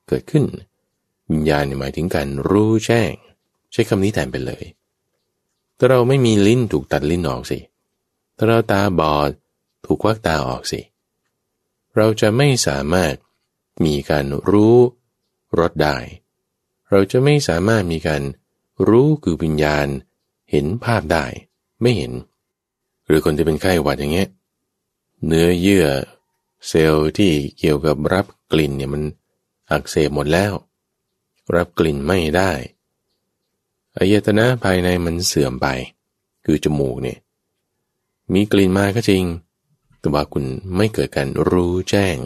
[0.08, 0.44] เกิดขึ้น
[1.30, 3.12] วิญญาณหมายถึงการรู้แจ้ง
[3.72, 4.64] ใช้คำนี้แทนไปเลย
[5.78, 7.58] ถ้าเราไม่มีลิ้นถูกตัดลิ้นออกสิ
[8.36, 9.30] ถ้าเราตาบอด
[9.84, 10.80] ถูกควักตาออกสิ
[11.96, 13.14] เราจะไม่สามารถ
[13.84, 14.76] มีการรู้
[15.58, 15.96] รสได้
[16.90, 18.22] เราจะไม่สามารถมีการ
[18.88, 19.86] รู้คือวิญญาณ
[20.50, 21.24] เห็นภาพได้
[21.80, 22.12] ไม่เห็น
[23.06, 24.28] หรือคนที่เป็นไข้หวัดอย่างเงี้ย
[25.26, 25.86] เนื้อเยื่อ
[26.68, 29.02] เซลล์ที่เกี่ยวกับรับกลิ่นเนี่ยมัน
[29.70, 30.52] อักเสบหมดแล้ว
[31.54, 32.52] รับกลิ่นไม่ได้
[33.96, 35.66] อายตนะภายในมันเสื่อมไป
[36.44, 37.18] คือจมูกเนี่ย
[38.32, 39.24] มีกลิ่นมาก็จริง
[39.98, 40.44] แต่ว่าคุณ
[40.76, 42.16] ไม่เกิดการรู้แจ้ง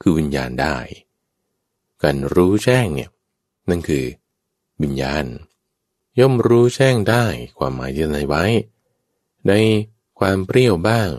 [0.00, 0.76] คือวิญญาณได้
[2.02, 3.10] การรู้แจ้งเนี่ย
[3.68, 4.04] นั่นคือ
[4.82, 5.24] วิญญาณ
[6.18, 7.24] ย่อมรู้แจ้งได้
[7.58, 8.44] ความหมายที่ในไว้
[9.48, 9.52] ใน
[10.18, 11.10] ความเปรี้ยวบ้าง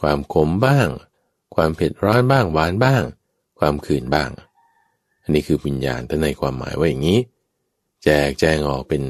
[0.00, 0.88] ความขมบ้าง
[1.54, 3.02] ความเผ็ดร้อนบ้างหวานบ้าง
[3.58, 4.30] ความขืนบ้าง
[5.22, 7.20] อันนี้คือวิญญาณแต่ในความหมายว่าอย่างนี้
[8.04, 9.02] แจกแจงออกเป็น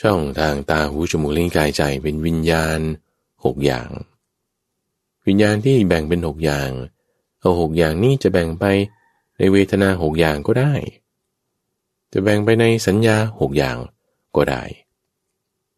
[0.00, 2.78] ช่องทางตาหูจมูกลิ้นกายใจเป็นวิญญาณ
[3.44, 3.88] หกอย่าง
[5.26, 6.70] วิญญาณที่แบ่งเป็นหกอย่าง
[7.42, 8.64] เอาหกอย่างนี้จะแบ่งไป
[9.38, 10.74] ในเวทนาหกอย่างก็ได้
[12.12, 13.76] จะแบ่งไปในสัญญาหกอย่าง
[14.36, 14.62] ก็ได้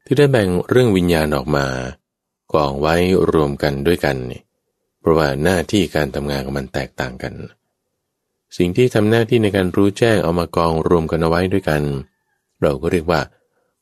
[0.05, 1.66] ที่ได้แบ่งเรื่องวิญญาณออกมา
[2.55, 2.94] กองไว้
[3.31, 4.42] รวมกันด้วยกันเนี่ย
[5.00, 7.33] เพราะว่าหน้าที่การทำงานของมันแตกต่างกัน
[8.57, 11.83] สิ่งที่ทำหน้าที่ในการรู้แจ้งเอามากองรวมกันเอาไว้ด้วยกัน
[12.61, 13.20] เราก็เรียกว่า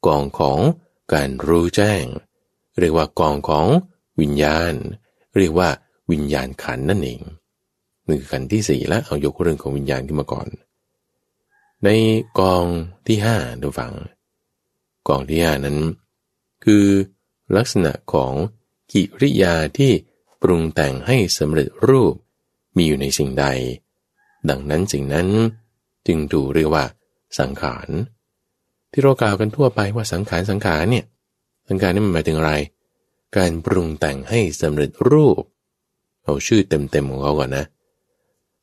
[0.07, 0.61] กองของ
[1.15, 2.05] การรู้แจ้ง
[2.81, 3.67] เรียกว่ากองของ
[4.21, 4.75] วิญญาณ
[5.37, 5.69] เรียกว่า
[6.11, 7.21] วิญญาณขันนั่นเอง
[8.07, 10.47] นี่คือขันที่สี่แล้วเอายกเรื่องของวิญญาณขึ้นมาก่อน
[11.85, 11.89] ใน
[12.39, 12.65] กอง
[13.07, 13.93] ที่ห้าดูฟัง
[15.09, 15.79] กองที่ห้านั้น
[16.65, 16.87] คือ
[17.57, 18.33] ลักษณะของ
[18.93, 19.93] กิริยาที่
[20.43, 22.15] ปรุงแต่งให้สำเร็จรูป
[22.77, 23.47] มีอยู่ในสิ่งใด
[24.49, 25.29] ดังนั้นสิ่งนั้น
[26.07, 26.85] จึงถูกเรียกว่า
[27.39, 27.89] สังขาร
[28.93, 31.05] ที่เรากล่าวกันทั่วไปว่าสังขารสังขารเนี่ย
[31.69, 32.53] สังขารนี่มันหมายถึงอะไร
[33.37, 35.43] การปรุงแต่งให้สำเร็จรูป
[36.25, 37.65] เอาชื่อเต็มๆของเขาก่อนนะ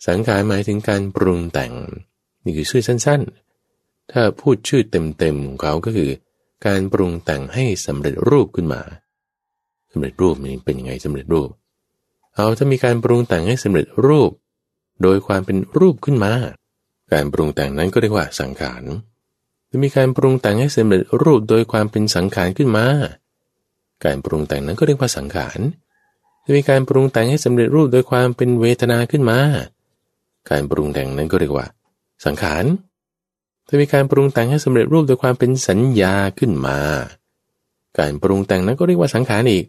[0.08, 1.74] สังขารหมายถึงการปรุงแต่ง
[2.44, 6.10] นี่คือชื่อสั้นๆ ถ้าพูดชื่อเต็มๆของเขาก็คือ
[6.66, 8.82] การปรุงแต่งให้สำเร็จรูปขึ้นมา
[9.92, 11.50] สำเร็จรูปมันเป็นยังไงสำเร็จรูป
[12.36, 14.32] เอาถ้ามีการปรุงแต่งให้สำเร็จรูป
[15.02, 16.34] โดยความเป็นรูปขึ้นมา
[17.14, 18.84] การปรุงแต่งนั้นก็เรียกว่าสังขาร
[19.70, 22.86] จะมีการปรุงแต่งให้สำเร็จรูปโดยความเป็นสังขารขึ้นมา
[24.04, 25.60] การปรุงแต่งนั้นก็เรียกว่าสังขาร
[26.46, 29.40] จะมีการปรุงแต่งให้สำเร็จรูปโดยความเป็นเวทนาขึ้นมา
[30.50, 31.68] การปรุงแต่งนั้นก็เรียกว่า
[32.26, 32.66] สังขาร
[33.70, 36.80] จะมีการปรุงแต่งให้สำเร็จรูปโดยความเป็นสัญญาขึ้นมา
[38.00, 39.66] การปรุงแต่งนั้นก็เรียกว่าสังขารอีก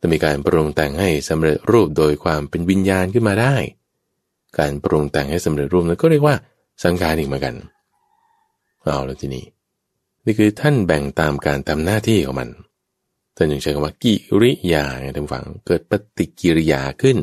[0.00, 3.54] จะมีการปรุงแต่งให้สำเร็จรูปโดยความเป็นวิญญาณขึ้นมาได้
[4.58, 6.34] การปรุงแต่งให้สำเร็จรูปนั้นก็เรียกว่า
[6.84, 7.54] สังขารอีกเหมือนกัน
[8.82, 9.44] เอาแล้วทีนี้
[10.24, 12.48] นี่คือท่านแบ่งตามการทำหน้าที่ของมัน
[13.36, 17.18] ท่านยังใช้คำว่ากิริยาไงท่านฟังเกิดปฏิกิริยาขึ้น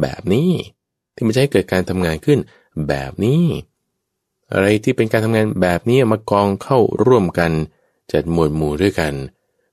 [0.00, 0.50] แบบนี้
[1.14, 2.38] ที่มันจะให้เกิดการทำงานขึ้น
[2.88, 3.44] แบบนี้
[4.52, 7.52] อะไรที่เป็นการทำงานแบบนี้มากองเข้าร่วมกัน
[8.12, 9.14] จัดหมวดหมู่ด้วยกัน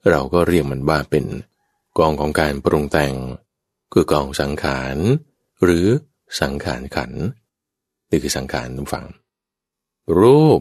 [0.09, 1.25] เราก็เรียกมันว่าเป็น
[1.97, 3.13] กองของการปรุงแต่ง
[3.93, 4.97] คือกองสังขาร
[5.63, 5.87] หรือ
[6.39, 7.11] สังขารขัน
[8.09, 9.05] นี่คือสังขารทุกฝัง
[10.19, 10.59] รูป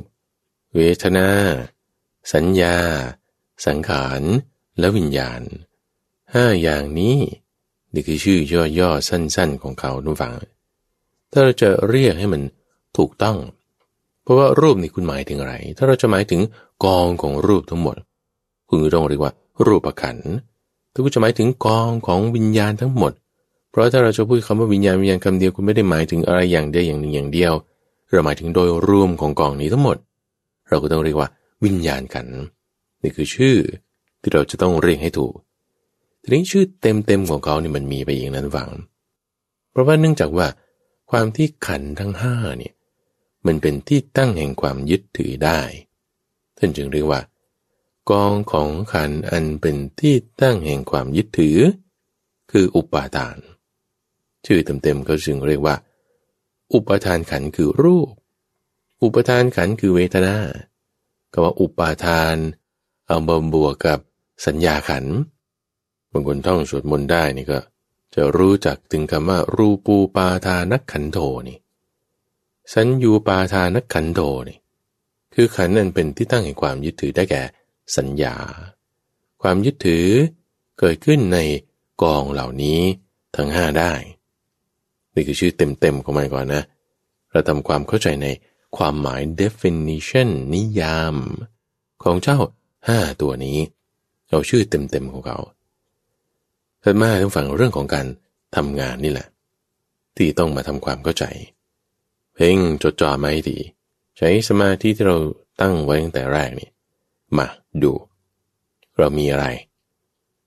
[0.75, 1.29] เวทนา
[2.33, 2.77] สัญญา
[3.67, 4.23] สังขาร
[4.79, 5.41] และวิญญาณ
[6.35, 7.19] ห้าอย่างนี้
[7.93, 8.41] นี่คือชื่อ
[8.79, 10.35] ย่อๆสั้น ๆ ของเขาทุกฝัง
[11.33, 12.43] ถ้าเราจะเรียกให้มัน
[12.97, 13.37] ถูกต้อง
[14.23, 16.41] เพราะว่ารูปนี่คุณหมายถึงอะไร ถ้าเราจะหมายถึง
[16.85, 17.97] กองของรูปทั้งหมด
[18.69, 19.33] คุณก็ต้องเรียกว่า
[19.67, 20.17] รูปขัน
[20.93, 23.13] ถ้าคุณจะหมายถึงกองของวิญญาณทั้งหมด
[23.71, 27.53] เพราะถ้าเราจะพูดคำว่าวิญญาณวิญญาณคำเดียวคุณไม่ได้หมายถึงอะไรอย่างเดียวอย่างหนึ่งอย่างเดียว
[28.11, 29.97] เราหมายถึงโดยรวมของกองนี้ทั้งหมด
[30.69, 31.29] เราก็ต้องเรียกว่า
[31.65, 32.27] วิญญาณขัน
[33.03, 33.57] นี่คือชื่อ
[34.21, 35.35] ที่เราจะต้องเรียกให้ถูก
[36.23, 38.69] ทีนี้ชื่อเต็มๆของเขานี่มันมีไปอย่างนั้นฟัง
[39.71, 40.47] เพราะว่าเนื่องจากว่า
[41.11, 42.75] ความที่ขันทั้งห้าเนี่ย
[43.47, 45.61] มันเป็นที่ตั้งแห่งความยึดถือได้
[46.59, 47.21] ท่านจึงเรียกว่า
[48.11, 51.59] กองของขันอันเป็นที่ตั้งแห่งความยึดถือ
[52.51, 53.37] คืออุปาทาน
[54.47, 55.77] ชื่อเต็มๆเขาจึงเรียกว่า
[56.73, 58.13] อุปทานขันคือรูป
[59.03, 60.37] อุปทานขันคือเวทนา
[61.33, 62.37] ก็ว่าอุปาทาน
[63.07, 63.99] เอาบมบวกกับ
[64.47, 65.05] สัญญาขัน
[66.13, 67.59] บางคนท่องสวดมนต์ได้นี่ก็
[68.17, 71.59] จะรู้จักถึงคำว่า รูปูปาทานักขันโทนี่
[72.75, 74.59] สัญญูปาทานักขันโทนี่
[75.35, 77.43] คือขันนั้นเป็นที่ตั้งแห่งความยึดถือได้แก่
[77.97, 78.37] สัญญา
[79.43, 80.07] ความยึดถือ
[80.79, 81.39] เกิดขึ้นใน
[82.03, 82.81] กองเหล่านี้
[83.37, 83.93] ทั้งห้าได้
[85.15, 86.63] นี่คือชื่อเต็มๆของมันก่อนนะ
[87.33, 88.27] เราทำความเข้าใจใน
[88.77, 91.17] ความหมาย definition นิยาม
[92.03, 92.39] ของเจ้า
[92.89, 93.59] ห้าตัวนี้
[94.29, 95.39] เอาชื่อเต็มๆของเขา
[96.89, 98.07] ถัดมาต้องฟังเรื่องของการ
[98.57, 99.29] ทำงานนี่แหละ
[100.17, 101.25] ที่ต้องมาทำความเข้าใจ
[102.35, 103.59] เพ่งจดจ่อไม่ดี
[104.17, 105.17] ใช้สมาธิที่เรา
[105.61, 106.71] ตั้งไว้ตั้งแต่แรกนี่
[107.37, 107.47] มา
[107.83, 107.93] ดู
[108.99, 109.47] เรามีอะไร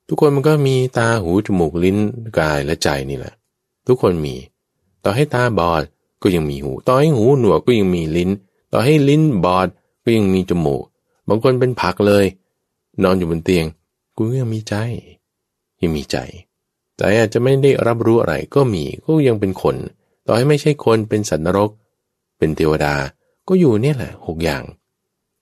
[0.08, 1.98] ทุกคนมันก็มีตาหูจมูกลิ้น
[2.40, 3.34] กายและใจนี่แหละ
[3.88, 4.36] ทุกคนมี
[5.04, 5.84] ต่อให้ตาบอด
[6.22, 8.30] ก็ยังมีหู ต่อให้หูหนวกก็ยังมีลิ้น
[8.72, 9.68] ต่อให้ลิ้นบอด
[10.04, 10.84] ก็ยังมีจมูก
[11.28, 12.26] บางคนเป็นผักเลย
[13.04, 13.66] นอนอยู่บนเตียง
[14.16, 14.76] กูยังมีใจ
[15.82, 16.18] ยังมีใจ
[16.96, 19.76] แต่อาจจะไม่ได้รับรู้อะไรก็มีก็ยังเป็นคน
[20.26, 21.70] ต่อให้ไม่ใช่คนเป็นสัตว์นรก
[22.38, 22.96] เป็นเทวดา
[23.48, 24.64] ก็อยู่เนี่ยแหละหกอย่าง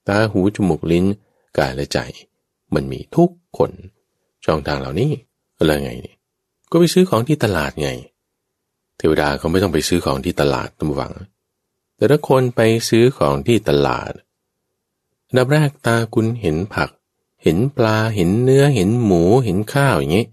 [0.08, 1.06] ตาหูจมูกลิ้น
[1.58, 1.98] กายและใจ
[2.74, 3.70] มันมีทุกคน
[4.44, 5.10] ช่องทางเหล่านี้
[5.58, 6.16] อะไรไงนี่
[6.70, 7.90] ก็ไปซื้อของที่ตลาดไง
[8.98, 11.12] เทวดาเขาไม่ต้องไปซื้อของที่ตลาดตั้งหวัง
[11.96, 14.12] แต่ถ้าคนไปซื้อของที่ตลาด
[15.36, 16.90] ดับแรกตาคุณเห็นผัก
[17.42, 20.26] เห็นปลาเห็นเนื้อเห็นหมูเห็นข้าวอย่างนี้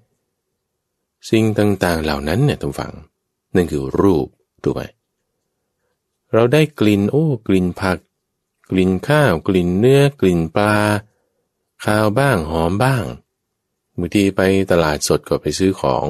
[1.30, 2.94] สิ่งต่างๆเหล่านั้นเนี่ยท่านผู้ฟัง
[3.56, 4.28] นั่นคือรูป
[4.64, 4.82] ถูกไหม
[6.34, 7.98] เราได้กลิ่นโอ้กลิ่นผัก
[8.70, 10.76] กลิ่นข้าวกลิ่นเนื้อกลิ่นปลา
[11.86, 13.04] คาวบ้างหอมบ้าง
[13.98, 14.42] บางทีไป
[14.72, 16.08] ตลาดสดก็ไปซื้อของ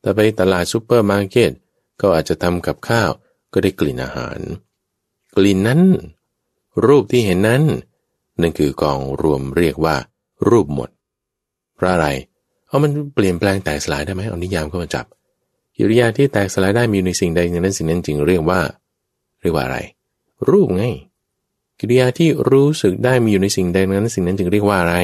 [0.00, 1.52] แต่ไปตลาดซูเปอร์มาร์เก็ต
[2.00, 3.10] ก็อาจจะทำกับข้าว
[3.52, 4.38] ก็ได้กลิ่นอาหาร
[5.36, 5.80] กลิ่นนั้น
[6.86, 7.62] รูปที่เห็นนั้น
[8.40, 9.96] นั่นคือกองรวมเรียกว่า
[10.48, 10.88] รูปหมด
[11.76, 12.06] เพราะอะไร
[12.66, 15.06] เอามันเปลี่ยนแปลงแตกสลายได้ไหมเอานิยามเข้ามาจับ
[15.76, 18.60] กิริยาที่แตกสลายได้มีในสิ่งใดอย่างนั้นสิ่งนั้นจึงเรียกว่า
[19.42, 19.78] เรียกว่าอะไร
[20.48, 20.84] รูปไง
[21.80, 24.96] กิริยาที่รู้สึกได้มีอยู่ในสิ่งใดนั้นสิ่งนั้นจึงเรียกว่าอะไร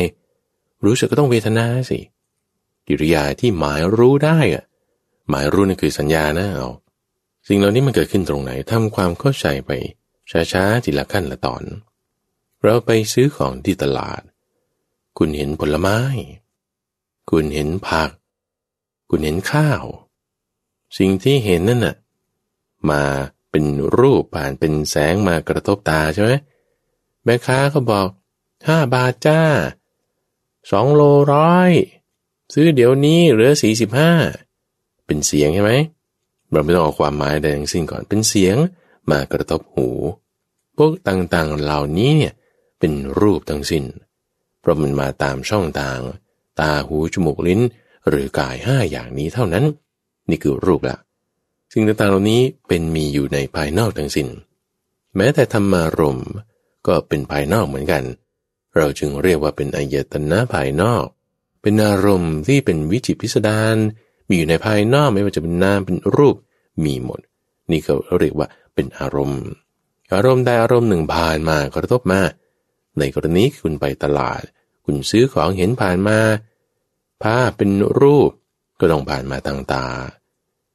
[0.84, 1.98] รู้สึกก็ต้องเวทนาสิ
[2.88, 4.64] กิริยาที่หมายรู้ได้อะ
[5.28, 6.68] หมายรู้นั่คือสัญญานะเอา
[7.48, 9.70] สิ่งเหล่านี้มันเกิดขึ้นตรงไหนทำความเข้าใจไป
[10.52, 11.62] ช้าๆทีละขั้นละตอน
[12.62, 14.22] เราไปซื้อของที่ตลาด
[15.18, 15.98] คุณเห็นผลไม้
[17.30, 18.10] คุณเห็นผัก
[19.10, 19.82] คุณเห็นข้าว
[20.98, 21.96] สิ่งที่เห็นนั่นน่ะ
[22.90, 23.02] มา
[23.50, 23.64] เป็น
[23.98, 26.30] รูปผ่านเป็นแสงมากระทบตาใช่ไหม
[27.24, 28.08] แม่ค้าเขาบอก
[28.66, 29.40] ห้าบาทจ้า
[30.70, 31.02] สองโล
[31.32, 31.70] ร้อย
[32.54, 34.12] ซื้อเดี๋ยวนี้เหลือสี่สิบห้า
[35.06, 35.72] เป็นเสียงใช่ไหม
[36.50, 38.56] เราไม่ต้องเอาความหมายใดทั้งสิ้นก่อนเป็นเสียง
[39.10, 39.88] มากระทบหู
[40.76, 42.32] พวกต่างๆเหล่านี้เนี่ย
[42.78, 43.84] เป็นรูปทั้งสิน้น
[44.64, 45.98] เพราะมันมาตามช่องทาง
[46.60, 47.60] ตาหูจมูกลิ้น
[48.08, 49.64] หรือกายห้าอย่างนี้เท่านั้น
[50.30, 50.96] นี่คือรูปละ
[51.72, 54.28] สิ่งต่างๆเหล่านี้เป็นมีอยู่ในภายนอกทั้งสิน้น
[55.16, 56.20] แม้แต่ธรรมารม
[56.86, 58.04] ก็เป็นภายนอกเหมือนกัน
[58.76, 61.04] เราจึงเรียกว่าเป็นอายตนะภายนอก
[61.62, 63.76] เป็นอารมณ์ที่เป็นวิจิตพิสดาร
[64.28, 66.36] มีอยู่ในภายนอกไม่ว่าจะเป็นนามเป็นรูป
[66.84, 67.20] มีหมด
[67.70, 69.42] นี่เขาเรียกว่าเป็นอารมณ์
[70.14, 72.20] อารมณ์ใดอารมณ์หนึ่งผ่านมากระทบมา
[72.98, 74.42] ในกรณีคุณไปตลาด
[74.84, 76.18] คุณซื้อของเห็นผ่านมา
[77.22, 77.70] ภาพเป็น
[78.00, 78.30] รูป
[78.80, 79.86] ก็ต้องผ่านมาทางตา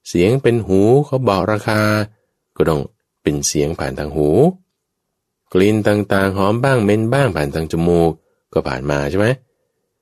[0.08, 1.82] เสียงเป็นหูเขาบอกราคา
[2.58, 2.82] ก็ต้อง
[3.24, 4.30] เป็นเสียงผ่านทางหู
[5.54, 8.12] กลิ่นต่างๆหอมบ้างเหม็นบ้างผ่านทางจมูก
[8.54, 9.28] ก็ผ่านมาใช่ไหม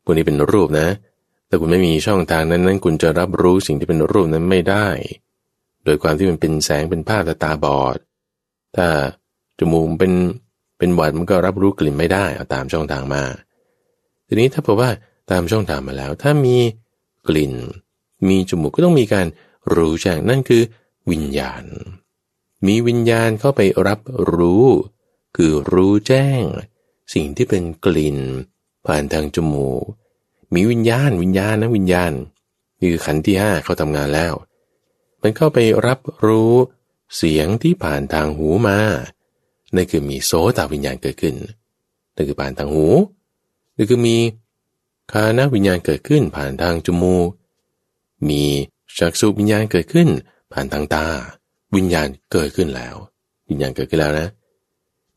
[0.03, 0.87] พวกนี้เป็นรูปนะ
[1.47, 4.87] แต่คุณไม่มีช่องทางนั้นนั้นคุณจะรับรู้สิ่งที่เป็นรูปนั้นไม่ได้
[5.83, 7.97] โดยความที่มันเป็นแสงเป็นภาพตาบอด
[8.75, 8.87] ถ้า
[9.59, 10.13] จมูกเป็น
[10.77, 13.23] เป็นหวัดมันก็รับรู้กลิ่นไม่ได้เอาตามช่องทางมา
[14.27, 14.91] ทีนี้ถ้าบอกว่า
[15.31, 16.57] ตามช่องทางมาแล้ว ถ้ามี
[17.27, 17.53] กลิ่น
[18.27, 19.27] มีจมูกก็ต้องมีการ
[19.73, 20.63] รู้แจ้งนั่นคือ
[21.11, 21.63] วิญญาณ
[22.65, 23.99] มีวิญญาณเข้าไปรับ
[24.33, 24.65] รู้
[25.35, 26.41] คือรู้แจ้ง
[27.13, 28.17] สิ่งที่เป็นกลิ่น
[28.85, 29.83] ผ่านทางจมูก
[30.53, 32.11] มีวิญญาณ วิญญาณนะวิญญาณ
[32.79, 34.33] นี่คือขันธ์ที่ห้าเขาทำงานแล้ว
[35.21, 36.53] มันเข้าไปรับรู้
[37.15, 38.79] เสียงที่ผ่านทางหูมา
[39.75, 41.35] นั่นคือมีโสตวิญญาณเกิดขึ้น
[42.15, 42.85] นั่นคือผ่านทางหู
[43.77, 44.17] นั่นคือมี
[45.11, 47.29] คานวิญญาณเกิดขึ้นผ่านทางจมูก
[48.29, 48.43] มี
[48.99, 50.09] จักษุวิญญาณเกิดขึ้น
[50.53, 51.05] ผ่านทางตา
[51.75, 52.95] วิญญาณเกิดขึ้นแล้ว
[53.49, 54.27] วิญญาณเกิดขึ้นแล้วนะ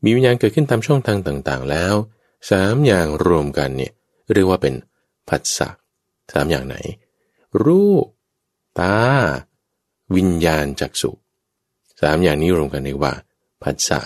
[0.03, 1.93] มีวิญญาณเกิดขึ้นตามช่องทางต่างๆ แล้ว
[2.49, 3.93] สามอย่างรวมกันเนี่ย
[4.33, 4.73] เรียกว่าเป็น
[5.29, 5.69] ผัสสะ
[6.33, 6.75] สามอย่างไหน
[7.65, 8.05] รูป
[8.79, 8.97] ตา
[10.15, 11.11] วิญญาณจักสุ
[12.01, 13.13] สามอย่างนี้รวมกันเรียกว่า
[13.63, 13.99] ผัสสะ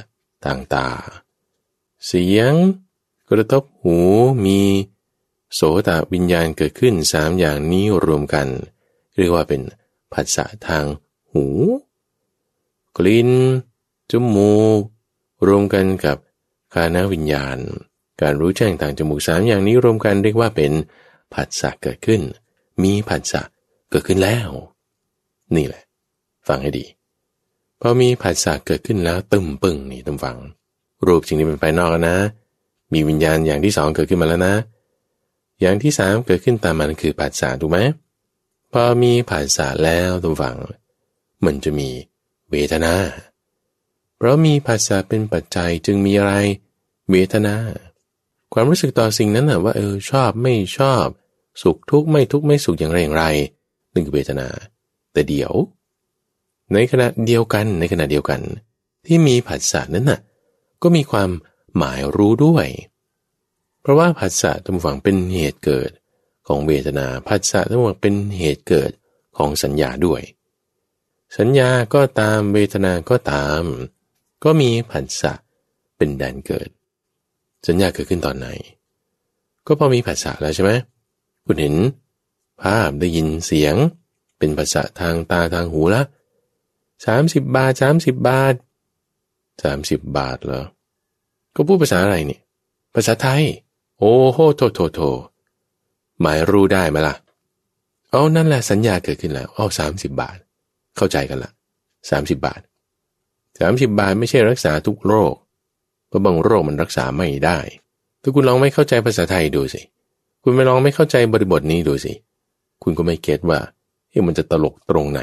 [0.45, 0.87] ทางตา
[2.05, 2.53] เสียง
[3.29, 3.97] กระทบหู
[4.45, 4.59] มี
[5.53, 8.47] โสตวิญญาณเกิดขึ้นสามอย่างนี้รวมกัน
[9.17, 9.61] เรียกว่าเป็น
[10.13, 10.85] ผัสสะทาง
[11.31, 11.45] หู
[12.97, 13.29] กลิ่น
[14.11, 14.81] จมูก
[15.47, 16.17] รวมกันกับ
[16.73, 17.57] คานวิญญาณ
[18.21, 20.71] การรู้แจ้งทางจมูกสามอย่างนี้รวมกันเรียกว่าเป็น
[21.33, 22.21] ผัสสะเกิดขึ้น
[22.83, 23.41] มีผัสสะ
[23.89, 24.49] เกิดขึ้นแล้ว
[25.55, 25.83] นี่แหละ
[26.47, 26.85] ฟังให้ดี
[27.81, 30.37] พอมีผัสสะเกิดขึ้นแล้วตึมปึงนี่ตึมฟัง
[31.05, 32.17] รูปสิ่งนี้เป็นภายนอกนะ
[32.95, 34.55] มีวิญญาณอย่างที่สองเกิดขึ้นมาแล้วนะ
[35.61, 37.79] อย่างที่สามเกิดขึ้นตามมันคือผัสสะถูกไหม
[38.71, 40.55] พอมีผัสสะแล้วตึมฟัง
[41.45, 41.89] มันจะมี
[42.51, 42.93] เวทนา
[44.17, 46.33] เพราะมีผัสสะเป็นปัจจัยจึงมีอะไร
[47.11, 47.55] เวทนา
[48.53, 51.05] ความรู้สึกต่อสิ่งนั้นนะว่าเออชอบไม่ชอบ
[51.61, 53.25] สุขทุกข์ไม่ทุกข์ไม่สุขอย่างไรอย่างไร
[53.93, 54.47] นึ่คือเวทนา
[55.13, 55.53] แต่เดี๋ยว
[56.73, 58.41] ในขณะเดียวกันในขณะเดียวกัน
[59.05, 60.19] ที่มีผัสสะนั้นน่ะ
[60.83, 61.29] ก็มีความ
[61.77, 62.67] หมายรู้ด้วย
[63.81, 65.91] เพราะว่าผัสสะทั้งฝังเป็นเหตุเกิด
[66.47, 68.91] ของเวทนาผัสสะทั้งฝั่งเป็นเหตุเกิด
[69.37, 70.21] ของสัญญาด้วย
[71.37, 73.63] สัญญาก็ตามเวทนาก็ตาม
[74.43, 75.33] ก็มีผัสสะ
[75.97, 76.69] เป็นแดนเกิด
[77.67, 78.47] สัญญาเกิดขึ้นตอนไหน
[79.65, 80.71] ก็พอมีผัสสะแล้วใช่ไหม
[81.45, 81.75] คุณเห็น
[82.61, 83.75] ภาพได้ยินเสียง
[84.37, 86.01] เป็นภาษาทางตาทางหูละ
[87.05, 88.53] สามสิบบาทสามสิบบาท
[89.63, 90.65] สามสิบบาทเหรอ
[91.55, 92.39] ก็พูดภาษาอะไรนี่
[92.95, 93.43] ภาษาไทย
[93.97, 94.99] โอ้โหโทโทโท
[96.21, 97.15] หมายรู้ได้ไหมล่ะ
[98.11, 100.37] เอานั่นแหละสัญญาเกิดขึ้นแล้วเอาสามสิบบาท
[100.97, 101.51] เข้าใจกันละ
[102.09, 102.61] สามสิบบาท
[103.59, 105.33] สามสิบบาทไม่ใช่รักษาทุกโรค
[106.07, 107.59] เพราะบางโรคมันรักษาไม่ได้
[108.21, 109.81] ถ้าคุณลองไม่เข้าใจภาษาไทยดูสิ
[110.43, 112.13] คุณไปลองไม่เข้าใจบริบทนี้ดูสิ
[112.83, 113.59] คุณก็ไม่เก็ตว่า
[114.09, 115.21] เฮ้มันจะตลกตรงไหน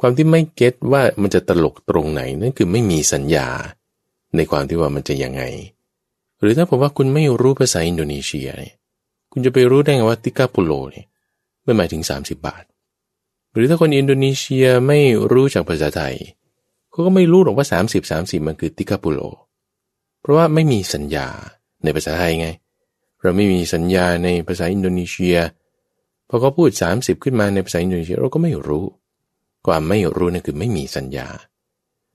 [0.00, 3.48] ความที่ไม่เก็ตว่ามันจะตลกตรงไหนนั่นคือไม่มีสัญญา
[4.36, 5.42] ในความที่ว่ามันจะยังไง
[6.40, 8.74] หรือถ้าผมว่าคุณไม่รู้ภาษาอินโดนีเซียเนี่ย
[9.32, 11.06] คุณจะไปรู้ได้ไงว่าติกาปุโลเนี่ย
[11.64, 12.64] ไม่หมายถึง 30 บาท
[13.52, 14.98] หรือถ้าคนอินโดนีเซียไม่
[15.32, 16.16] รู้จากภาษาไทย
[16.90, 19.20] เขาก็ไม่รู้หรอกว่า 30 30 มันคือ tiga puluh
[20.20, 21.26] เพราะว่าไม่มีสัญญา
[21.84, 22.48] ในภาษาไทยไง
[23.22, 25.36] เราไม่มีสัญญาในภาษาอินโดนีเซีย
[26.28, 28.84] พอเขาพูด 30 ขึ้นมาในภาษาอินโดนีเซียเราก็ไม่รู้
[29.66, 31.28] ความไม่รู้นั่นคือไม่มีสัญญา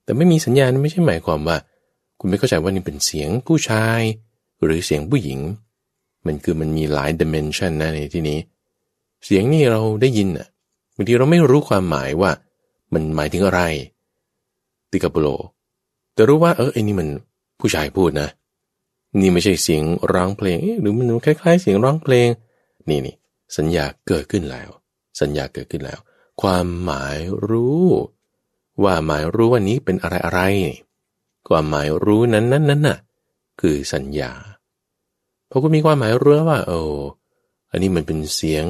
[0.03, 1.57] แต่ไม่มีสัญญาไม่ใช่หมายความว่า
[2.19, 4.01] คุณไม่เข้าใจว่านี่เป็นเสียงผู้ชาย
[4.63, 5.39] หรือเสียงผู้หญิง
[6.25, 8.39] มันคือมันมีหลาย dimension นะในที่นี้
[9.25, 10.47] เสียงนี่เราได้ยินอะ
[10.95, 12.31] บางทีเราไม่รู้ความหมายว่า
[12.93, 13.61] มันหมายถึงอะไร
[14.91, 15.27] ติกาโปโล
[16.13, 17.09] แต่รู้ว่าเออไอ้นี่มัน
[17.59, 18.29] ผู้ชายพูดนะ
[19.19, 22.27] นี่ไม่ใช่เสียงร้องเพลงหรือมันคล้ายๆ เสียงร้องเพลง
[22.89, 23.15] นี่นี่
[23.57, 24.69] สัญญาเกิดขึ้นแล้ว
[25.21, 25.99] สัญญาเกิดขึ้นแล้ว
[26.41, 27.17] ความหมาย
[27.49, 27.85] รู้
[28.83, 30.79] ว่าหมายรู้ว่านี้เป็นอะไรอะไรนี่
[31.47, 32.97] ความหมายรู้นั้นนั้นนั้นน่ะ
[33.59, 34.31] คือสัญญา
[35.49, 36.79] พอคุณมีความหมายรู้ว่า โอ้
[37.71, 38.65] อันนี้มันเป็นเสียง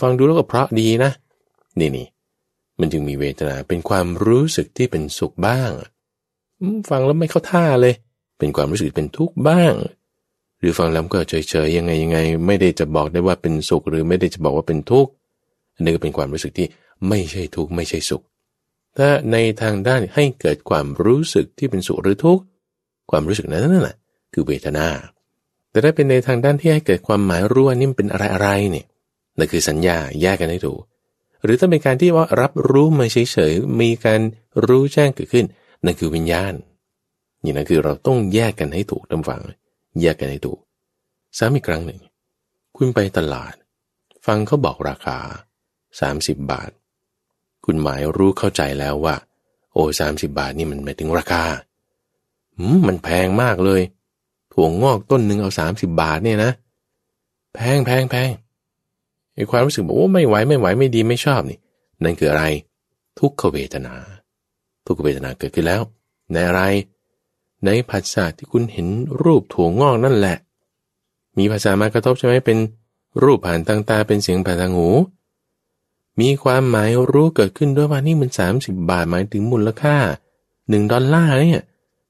[0.00, 1.10] ฟังดูแล้วก็เพราะดีนะ
[1.78, 2.06] นี่นี่
[2.80, 5.70] มันจึงมีเวทนาเป็นความรู้สึกที่เป็นสุขบ้าง
[6.90, 7.94] ฟังแล้วไม่เข้าท่าเลย
[8.38, 9.74] เป็นความรู้สึกเป็นทุกข์บ้าง
[10.58, 15.10] หรือฟังแล้วก็เฉยๆยังไงยังไง ไม่ได้จะบอกได้ว่าเป็นสุขหรือไม่ได้จะบอกว่าเป็นทุกข์
[15.74, 16.66] อันนี้ก็เป็นความรู้สึกที่
[17.08, 18.22] ไม่ใช่ทุกข์ไม่ใช่สุข
[18.98, 22.44] ถ้าในทางด้านให้เกิดความรู้สึกที่เป็นสุขหรือทุกข์
[23.10, 23.96] ความรู้สึกนั้นนั่นแหละ
[24.32, 24.88] คือเวทนา
[25.70, 28.86] แต่ถ้าเป็นในทางด้านที่ให้เกิดความหมายรู้ว่านี่มเป็นอะไรอะไรเนี่ย
[29.38, 30.80] นั่นคือสัญญาแยกกันให้ถูก
[31.44, 34.20] หรือถ้าเป็นการที่ว่ารับรู้มาเฉยๆมีการ
[34.66, 35.46] รู้แจ้งเกิดขึ้น
[35.84, 36.54] นั่นคือวิญญาณ
[37.42, 39.42] นี่นั่นคือเราต้องแยกกันให้ถูกตำฝัง
[40.00, 40.58] แยกกันให้ถูก
[41.38, 42.00] ซ้ำอีกครั้งหนึ่ง
[42.76, 43.54] คุณไปตลาด
[44.26, 45.18] ฟังเขาบอกราคา
[45.80, 46.70] 30 บาท
[47.66, 49.14] คุณหมายรู้เข้าใจแล้วว่า
[49.72, 51.44] โอ้สามสิบาทนี่มันหมายถึงราคา
[52.58, 53.82] อืมมันแพงมากเลย
[54.52, 56.52] ถั่วงอกต้นหนึ่งเอาสามสิบบาทเนี่ยนะ
[57.54, 58.30] แพงแพงแพง
[59.34, 61.58] ไอ้ความรู้สึกบอกโอ้ไม่ไหวไม่ไหวไม่ดีไม่ชอบนี่
[62.02, 62.44] นั่นคืออะไร
[63.18, 63.94] ทุกขเวทนา
[64.86, 65.82] ทุกขเวทนาเกิดขึ้นแล้ว
[66.32, 66.62] ในอะไร
[67.64, 68.88] ในภาษาที่คุณเห็น
[69.22, 70.36] รูปถั่วงอกนั่นแหละ
[71.38, 72.58] มีภาษามากระทบใช่ไหมเป็น
[73.22, 74.88] รูปผ่านทางตาเป็นเสียงผ่านทางหู
[76.20, 79.96] มีความหมายรู้เกิดขึ้นด้วยว่านี่มันสามสิบบาทหมายถึงมูลค่า
[80.68, 81.62] หนึ่งดอลลาร์เนี่ย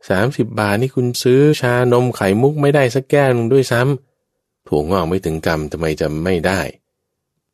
[0.09, 6.61] สามสิบบาทนี่คุณซื้อชานมไข่มุกไม่ได้สักแก้วนึงด้วยซ้ำถั่วงอกไม่ถึงกรรมทำไมจะไม่ได้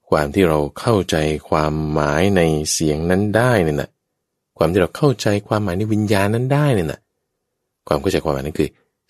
[0.08, 1.16] ความที่เราเข้าใจ
[1.48, 2.40] ความหมายใน
[2.72, 3.90] เสียงนั้นได้เนี่ยนะ
[4.58, 7.00] ความที่เราเข้าใจความหมายในวิญญาณนั้นได้เนี่ยนะ
[7.88, 8.68] ความเข้าใจความหมายนั้นคือ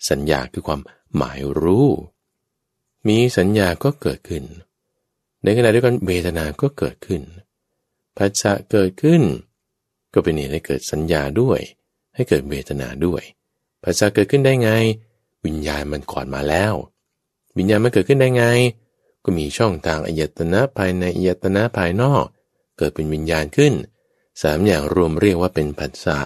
[0.09, 0.79] สัญญาคือความ
[1.17, 1.87] หมายรู้
[3.07, 4.43] มีสัญญาก็เกิดขึ้น
[5.43, 7.21] ในขณะเดียวกันเวทนาก็เกิดขึ้น
[8.17, 9.21] ภัษะเกิดขึ้น
[10.13, 11.59] ก็เป็นเหตุให้เกิดสัญญาด้วย
[12.15, 13.21] ให้เกิดเวทนาด้วย
[13.83, 14.71] ภาษาเกิดขึ้นได้ไง
[15.45, 16.73] วิญญาณมันก่อนมาแล้ว
[17.57, 18.45] วิญญาณมันเกิดขึ้นได้ไง
[19.23, 22.25] ก็มีช่องทางอายตนะภายในอายตนะภายนอก
[22.77, 23.73] เกิดเป็นวิญญาณขึ้น
[24.41, 26.17] สามอย่างรวมเรียกว่าเป็นภาษา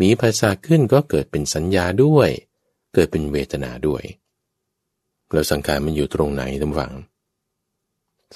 [0.00, 2.30] มีภาษาขึ้นก็เกิดเป็นสัญญาด้วย
[2.94, 4.02] เกิดเป็นเวทนาด้วย
[5.32, 6.92] แล้วสังขารมันอยู่ตรงไหนท่านฟัง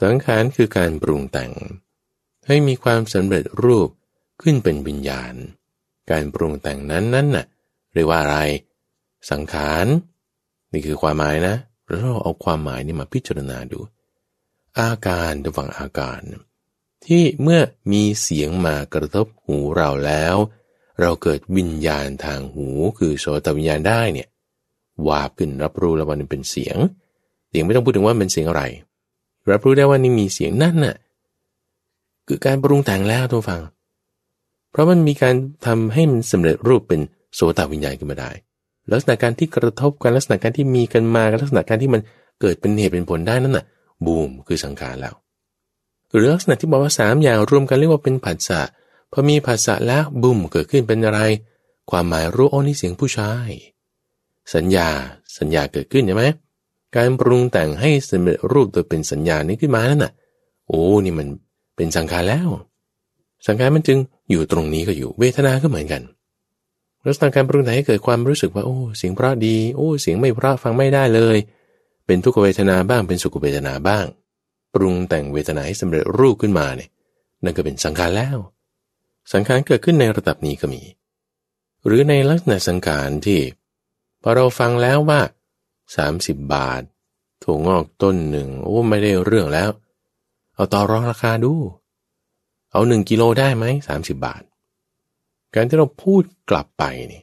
[0.01, 1.53] สังขารคือการปรุงแต่ง
[2.47, 3.88] ให้มีความสำเร็จรูป
[4.43, 5.34] ขึ้นเป็นวิญญาณ
[6.11, 7.47] การปรุงแต่งนั้นนั้นน่ะ
[7.93, 8.38] เรียกว่าอะไร
[9.30, 9.86] สังขาร
[10.72, 11.57] นี่คือความหมายนะ
[11.88, 13.78] เราเอาความหมายนี่มาพิจารณาดู
[14.78, 16.20] อาการดูฝั่งอาการ
[17.05, 17.61] ที่เมื่อ
[17.93, 20.36] มีเสียงมากระทบหูเราแล้ว
[21.01, 22.68] เราเกิดวิญญาณทางหู
[22.99, 24.28] คือโสตวิญญาณได้เนี่ย
[25.09, 26.76] วาบขึ้นรับรู้แล้วว่านี่เป็นเสียง
[27.49, 28.62] เสียงไม่ต้องพูดถึงว่าเป็นเสียงอะไร
[29.51, 30.97] รับรู้ได้ว่านี่มีเสียงนั่นน่ะ
[32.28, 33.61] คือการปรุงแต่งแล้วทุกฟัง
[34.70, 35.34] เพราะมันมีการ
[35.66, 37.01] ทำให้มันสำเร็จรูปเป็น
[37.34, 38.30] โสตวิญญาณขึ้นมาได้
[38.90, 42.01] ลักษณะการที่กระทบกันลักษณะการที่มีกันมาลักษณะการที่มัน
[42.40, 43.64] เกิดเป็นเหตุเป็นผลได้นั่นน่ะ
[44.05, 45.14] บูมคือสังขารแล้ว
[46.12, 48.61] หรือลักษณะที่บอกว่าสามอย่างรวมกันเรียกว่าเป็นผัสสะ
[49.12, 51.20] พอมีผัสสะแล้วบูมเกิดขึ้นเป็นอะไร
[51.90, 53.51] ความหมายรู้โอ้นี่เสียงผู้ชาย
[54.55, 54.88] สัญญา
[55.38, 56.24] สัญญาเกิดขึ้นใช่ไหม
[56.97, 60.12] การปรุงแต่งให้สำเร็จรูปโดยเป็นสัญญานี้ขึ้นมานั่นน่ะ
[60.68, 61.28] โอ้ นี่มัน
[61.76, 62.49] เป็นสังขารแล้ว
[63.47, 63.99] สังขารมันจึง
[64.30, 66.03] อยู่ตรงนี้ก็อยู่ เวทนาก็เหมือนกัน
[67.07, 71.36] ลักษณะการปรุงแต่งให้เกิดความรู้สึกว่าโอ้เสียงเพราะดี โอ้เสียงไม่เพราะฟังไม่ได้เลย
[72.07, 74.05] เป็นทุกขเวทนาบ้างเป็นสุขเวทนาบ้าง
[74.74, 76.90] ปรุงแต่งเวทนาให้สำเร็จรูปขึ้นมาเนี่ย
[77.45, 78.36] นั่นก็เป็นสังขารแล้ว
[79.32, 80.82] สังขารเกิดขึ้นในระดับนี้ก็มี
[81.86, 83.38] หรือในลักษณะสังขารที่
[84.22, 85.20] พอเราฟังแล้วว่า
[86.01, 86.82] 30 บาท
[87.43, 89.70] ถั่วงอกต้นหนึ่งโอ้ไม่ได้เรื่องแล้ว
[90.55, 91.53] เอาต่อรองราคาดู
[92.72, 94.43] เอาหนึ่งกิโลได้ไหมสามสิบบาท
[95.55, 97.22] การที่เราพูดกลับไปนี่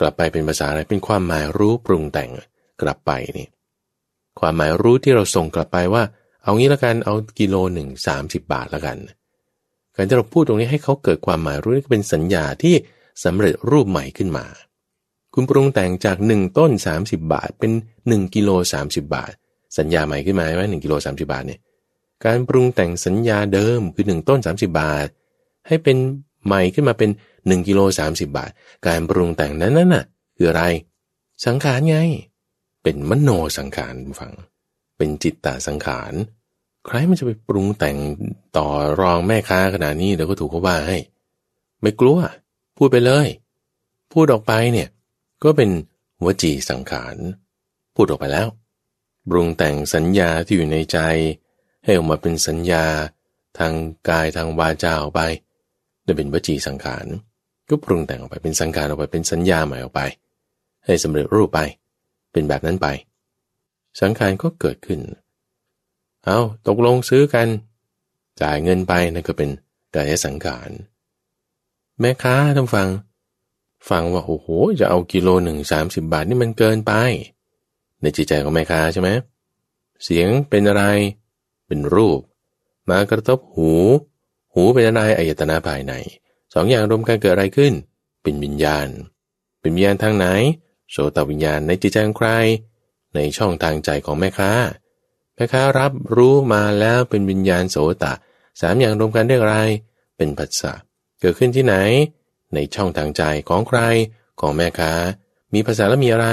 [0.00, 2.30] กลับไปเป็นภาษาอะไรเป็นความหมายรู้ปรุงแต่ง
[2.82, 3.48] กลับไปนี่
[4.40, 6.02] ความหมายรู้ที่เราส่งกลับไปว่า
[6.42, 8.96] เอางี้ละกันเอากิโลหนึ่งสามสิบบาทละกัน
[9.94, 12.74] การที่เราพูดตรงนี้ให้เขาเกิดความหมายรู้นี่เป็นสัญญาที่
[13.24, 14.44] สำเร็จรูปใหม่ขึ้นมา
[15.40, 16.70] คุณปรุงแต่งจากหนึ่งต้น
[17.00, 17.72] 30 บาท เป็น
[18.06, 18.50] 1กิโล
[18.82, 19.32] 30 บาท
[19.78, 21.60] สัญญาใหม่ขึ้นมาไหมหนึ่งกิโลสามสิบาทเนี่ย
[22.24, 25.08] การปรุงแต่งสัญญาเดิมคือ 1 ต้น 30 บาท
[25.66, 25.96] ให้เป็น
[26.46, 28.50] ใหม่ขึ้นมาเป็น1กิโล30 บาท
[28.86, 30.04] การปรุงแต่งนั้นน่ะ
[30.36, 30.64] คืออะไร
[31.46, 31.98] สังขารไง
[32.82, 34.32] เป็นมโนสังขารฟัง
[34.96, 36.12] เป็นจิตตสังขาร
[36.86, 37.96] ใครมันจะไปปรุงแต่ง
[38.56, 38.68] ต่อ
[39.00, 40.98] รองแม่ค้าขนาดนี้เดี๋ยวก็ถูกเขาว่าให้
[41.82, 42.18] ไม่กลัว
[42.76, 43.28] พูดไปเลย
[44.12, 44.88] พูดออกไปเนี่ย
[45.42, 45.70] ก็เป็น
[46.24, 47.16] วจีสังขาร
[47.94, 48.48] พูดออกไปแล้ว
[49.28, 50.98] ปรุงแต่งสัญญาที่อยู่ในใจ
[51.84, 52.84] ให้ออกมาเป็นสัญญา
[53.58, 53.72] ทาง
[54.08, 55.20] กายทางวาจาออกไป
[56.06, 57.06] จะเป็นวจีสังขาร
[57.68, 60.02] ก็ปรุงแต่งออกไปเป็นสังขารออกไปเป็นสัญญาใหม่ออกไป
[60.84, 61.60] ให้สำเร็จรูปไป
[62.32, 62.86] เป็นแบบนั้นไป
[64.00, 65.00] สังขารก็เกิดขึ้น
[66.24, 67.48] เอาตกลงซื้อกัน
[68.40, 69.50] จ่ายเงินไปนั่นก็เป็น
[69.94, 70.70] กายสังขาร
[72.00, 72.88] แม่ค้าท่านฟัง
[73.90, 74.46] ฟังว่าโอ้โห
[74.80, 76.92] จะเอากิโลหนึ่งสามสิบบาทนี่มันเกินไป
[78.02, 79.10] ในจิตใจของแม่ค้าใช่ไหม
[80.04, 80.84] เสียงเป็นอะไร
[81.66, 82.20] เป็นรูป
[82.88, 83.72] มากระทบหู
[84.54, 85.92] หูเป็นอะไรอายตนะภายใน
[86.54, 87.72] สองอย่างรวมกันเกิดอะไรขึ้น
[88.22, 88.88] เป็นวิญญาณ
[89.60, 90.26] เป็นวิญญาณทางไหน
[90.90, 92.30] โสตวิญญาณในจิตใจของใคร
[93.14, 94.50] ในช่องทางใจของแม่ค้า
[95.34, 98.12] แม่ค้ารับรู้มาแล้วเป็นวิญญาณโสตะ
[98.60, 99.58] สามอย่างรวมกันเรียกอะไร
[100.16, 100.72] เป็นผัสสะ
[101.20, 101.74] เกิดขึ้นที่ไหน
[102.54, 103.80] ในช่องทางใจของใคร
[104.40, 104.92] ของแม่ค้า
[105.54, 106.28] มีภาษาแล้วมีอะไร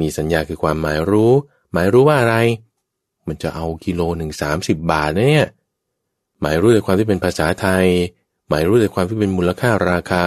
[0.00, 1.32] มีสัญญาคือความหมายรู้
[1.72, 2.36] หมายรู้ว่าอะไร
[3.28, 5.46] มันจะเอากิโลหนึ่งสามสิบบาทเนี่ย
[6.40, 7.86] หมายรู้ในความที่เป็นภาษาไทย
[8.48, 10.26] หมายรู้ในความที่เป็นมูลค่าราคา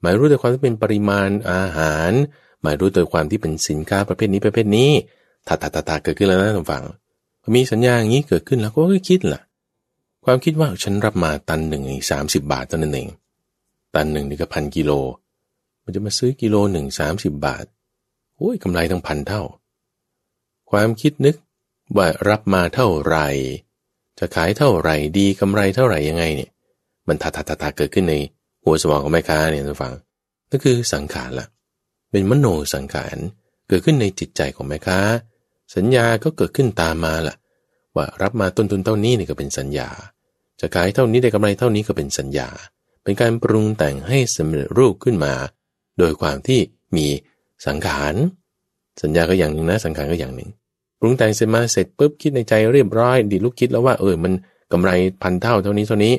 [0.00, 2.10] หมายรู้ในความที่เป็นปริมาณอาหาร
[2.62, 4.90] หมายรู้โดยความที่เป็นสินค้าประเภทนี้ประเภทนี้
[5.46, 6.84] ถ้าตาตาตาเกิดขึ้นแล้วนะท่านฟัง
[7.54, 9.40] มีสัญญาอย่างนี้เกิดขึ้นแล้วก็คิดล่ะ
[10.24, 13.08] ความคิดว่าฉันรับมาตันหนึ่งสามสิบบาทตันหนึ่ง
[13.96, 14.92] ตันหนึ่งนี่ก็พันกิโล
[15.84, 17.64] มันจะมาซื้อกิโลหนึ่งสามสิบบาท
[18.36, 19.42] โอ้ยกำไรทั้งพันเท่า
[20.70, 21.36] ความคิดนึก
[21.96, 23.28] ว่ารับมาเท่าไหร่
[24.18, 26.50] จะขายเท่าไหร่ดีกำไรเท่าไหร่ยังไงเนี่ย
[27.08, 28.14] มันทาทาทาทาเกิดขึ้นใน
[28.64, 29.92] หัวสมองของแม่ค้าเนี่ยท่านฟัง
[30.50, 31.46] นั่นคือสังขารละ
[32.10, 33.16] เป็นมโนสังขาร
[33.68, 34.98] เกิดขึ้นในจิตใจของแม่ค้า
[35.76, 37.36] สัญญาก็เกิดขึ้นตามมาล่ะ
[37.96, 39.88] ว่ารับมาต้นทุนเท่านี้นี่ก็เป็นสัญญา
[40.60, 42.48] จะขายเท่านี้ได้กำไรเท่านี้ก็เป็นสัญญา
[43.06, 45.34] เป็นการปรุงแต่งให้สำเร็จรูปขึ้นมา
[45.98, 46.60] โดยความที่
[46.96, 47.06] มี
[47.66, 48.14] สังขาร
[49.02, 50.50] สัญญาก็อย่างหนึ่งนะสังขารก็อย่างหนึ่ง
[51.00, 54.32] ปรุงแต่งเสร็จมาเสร็จปุ๊บคิดในใจเรียบร้อย ดีลูกคิดแล้วว่าเออมัน
[54.72, 54.90] กำไร
[55.22, 56.14] พันเท่าเท่านี้เท่านี้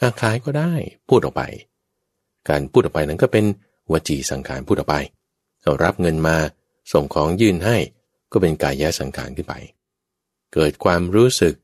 [0.00, 0.72] อาขายก็ได้
[1.08, 1.42] พูดออกไป
[2.48, 3.44] การพูดออกไปนั้นก็เป็น
[3.92, 4.96] วจีสังขารพูดออกไป
[5.62, 6.36] เรารับเงินมา
[6.92, 7.76] ส่งของยื่นให้
[8.32, 9.54] ก็เป็นกายยสังขารขึ้นไป
[10.54, 11.54] เกิดความรู้สึก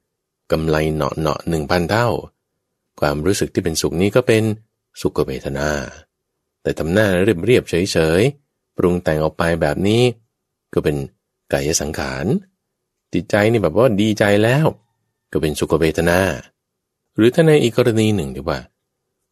[0.52, 2.08] กำไรเหนาะเหนาะหนึ่งพันเท่า
[3.00, 4.42] ความรู้สึกที่เป็นสุขนี้ก็เป็น
[5.00, 5.68] สุขเวทนา
[6.62, 8.22] แต่ทำหน้าเรียบเรียบเฉยเฉย
[8.76, 10.02] ปรุงแต่งออกไปแบบนี้
[10.72, 10.96] ก็เป็น
[11.52, 12.26] กายสังขาร
[13.12, 14.66] จิตใจนี่แบบว่าดีใจแล้ว
[15.32, 16.20] ก็เป็นสุขเวทนา
[17.16, 18.58] หรือถ้าในอีกกรณีหนึ่งที่ว่า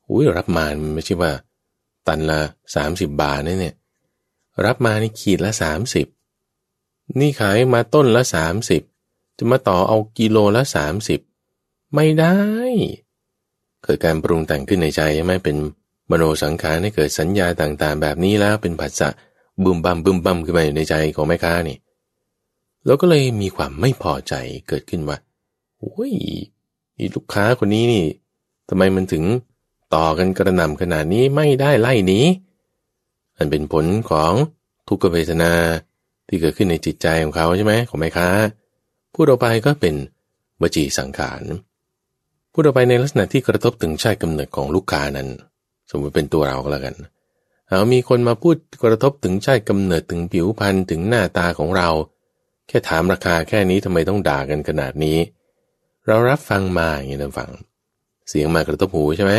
[0.08, 0.64] อุ้ยรับมา
[0.94, 1.32] ไม่ใช่ว่า
[2.06, 2.40] ตันละ
[2.74, 3.74] สามสิบบาทเนี่ย
[4.64, 6.06] รับมานี่ขีดละสามสิบ
[7.18, 8.82] นี่ขายมาต้นละสามสิบ
[9.38, 11.20] จะมาต่อเอากิโลละสามสิบ
[11.94, 12.36] ไม่ได้
[13.87, 15.57] เกิดการปรุงแต่งขึ้นในใจใช่ไหมเป็น
[16.11, 19.09] มโนสังขารให้เกิดสัญญาต่างๆ แบบนี้แล้วเป็นผัสสะ
[19.64, 21.76] บึมบัมบึมบัมขึ้นมาอยู่ในใจของแม่ค้านี่
[22.87, 24.34] แล้วก็เลยมีความไม่พอใจ
[24.68, 25.18] เกิดขึ้นว่า
[25.78, 26.12] โอ้ย
[26.99, 28.05] อลูกค้าคนนี้นี่
[28.68, 29.24] ทำไมมันถึง
[29.95, 32.24] ต่อกันกระหน่ำขนาดนี้ไม่ได้ไล่นี้
[33.37, 34.32] อันเป็นผลของ
[34.89, 35.53] ทุกขเวทนา
[36.28, 38.28] ที่เกิดขึ้นในจิตใจของเขาใช่ไหมของแม่ค้า
[39.14, 39.95] พูดออกไปก็เป็น
[40.62, 41.43] วจีสังขาร
[42.59, 45.28] พูดออกไปในลักษณะที่กระทบถึงชาติกำเนิดของลูกค้านั้น
[45.90, 46.94] สมมติเป็นตัวเราก็แล้วกัน
[47.68, 51.88] เอามีคนมาพูดกระทบถึงชาติกำเนิดถึงผิวพรรณถึงหน้าตาของเรา
[52.68, 55.18] แค่ถามราคาแค่นี้ทำไมต้องด่ากันขนาดนี้
[56.07, 57.50] เรารับฟังมาอย่างนี้นะฟัง
[58.28, 59.34] เสียงมากระทบหูใช่ไหม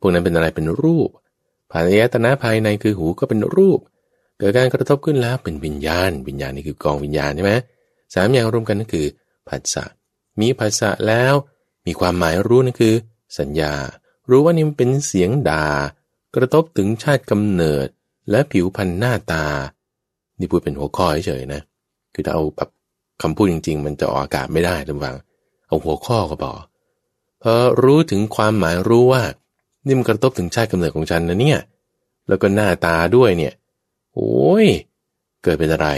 [0.00, 1.10] พวกนั้นเป็นอะไรเป็นรูป
[1.72, 3.80] ภายตนะภายในคือหูก็เป็นรูป
[4.38, 7.54] เกิดการกระทบขึ้นแล้วเป็นวิญญาณ วิญญาณนี่คือกองวิญญาณใช่ไหม
[8.14, 9.06] สามอย่างรวมกันนั่นคือ
[9.48, 9.84] ผัสสะ
[10.40, 11.34] มีผัสสะแล้ว
[11.86, 12.94] มีความหมายรู้นั่นคือ
[13.38, 13.72] สัญญา
[14.30, 15.66] รู้ว่านี่มันเป็นเสียงด่า
[16.34, 17.86] กระทบถึงชาติกำเนิด
[18.30, 19.44] และผิวพรรณหน้าตา
[20.38, 21.60] นี่พูดเป็นหัวข้อเฉยๆนะ
[22.14, 22.68] คือถ้าเอาแบบ
[23.22, 25.16] คำพูดจริง ๆ มันจะออกอากาศไม่ได้ทุกฝัง
[25.68, 26.52] เอาหัวข้อก็พอ
[27.42, 29.22] พอรู้ถึงความหมายรู้ว่า
[29.86, 31.60] นี่มันกระทบถึงชาติกำเนิดของฉันนะเนี่ย
[32.28, 33.54] แล้วก็หน้าตาด้วยเนี่ย
[34.14, 34.66] โอ้ย
[35.42, 35.88] เกิดเป็นอะไร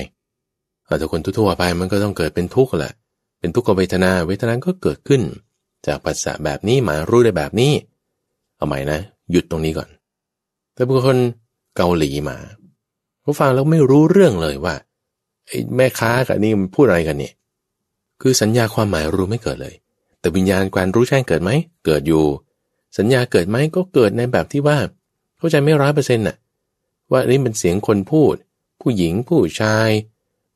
[0.89, 2.93] อาจจะคนทั่วไปมันก็ต้องเกิดเป็นทุกข์แหละ
[3.41, 5.23] เป็นทุกขเวทนา เวทนาก็เกิดขึ้น
[5.87, 7.73] จากภาษาแบบนี้หมายรู้ได้แบบนี้
[8.57, 9.01] เอาใหม่นะ
[9.31, 9.89] หยุดตรงนี้ก่อน
[10.75, 11.19] แต่บุคคล
[11.77, 12.37] เกาหลีมา
[13.23, 14.75] เขาฟังแล้วไม่รู้เรื่องเลยว่า
[15.47, 17.35] ไอ้แม่ค้ากับนี่มันพูดอะไรกันเนี่ย
[18.21, 19.75] คือสัญญาความหมายรู้ไม่เกิดเลย
[20.21, 21.51] แต่วิญญาณการรู้แจ้งเกิดไหม
[21.87, 22.25] เกิดอยู่
[22.99, 24.79] สัญญาเกิดไหมก็เกิดในแบบที่ว่า
[25.39, 26.37] เข้าใจไม่ร้อยเปอร์เซ็นต์น่ะ
[27.11, 28.35] ว่านี่เป็นเสียงคนพูด
[28.81, 29.91] ผู้หญิงผู้ชาย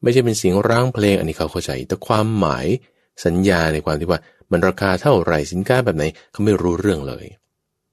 [0.03, 2.67] ไม่ใช่เป็นเสียงร้องเพลง อันนี้เขาเข้าใจ แต่ความหมาย
[3.25, 7.25] สัญญาในความที่ว่า มันราคาเท่าไหร่สินค้าแบบไหนเขาไม่รู้เรื่องเลย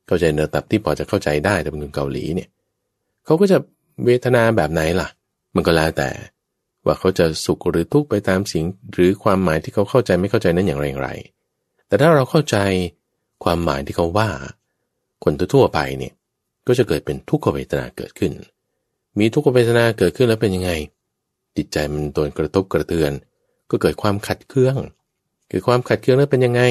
[0.07, 2.49] เข้าใจเนื้อตับที่พอจะเข้าใจได้แต่เป็นคนเกาหลีเนี่ย
[3.25, 3.57] เขาก็จะ
[4.05, 5.07] เวทนาแบบไหนล่ะ
[5.55, 6.09] มันก็แล้วแต่
[6.85, 11.09] ว่าเขาจะสุขหรือทุกข์ไปตามสิ่งหรือความหมายที่เขาเข้าใจไม่เข้าใจนั้นอย่างไรอย่างไร
[11.87, 12.57] แต่ถ้าเราเข้าใจ
[13.43, 14.29] ความหมายที่เขาว่า
[15.23, 16.13] คนทั่วไปเนี่ย
[16.67, 18.31] ก็จะเกิดเป็นทุกขเวทนาเกิดขึ้น
[19.19, 20.71] มีทุกขเวทนาเกิดขึ้นแล้วเป็นยังไง
[21.57, 23.11] จิตใจมันโดนกระทบกระเทือน
[23.69, 24.75] ก็เกิดความขัดเคือง
[25.47, 26.61] เกิดความขัดเคืองแล้วเป็นยังไง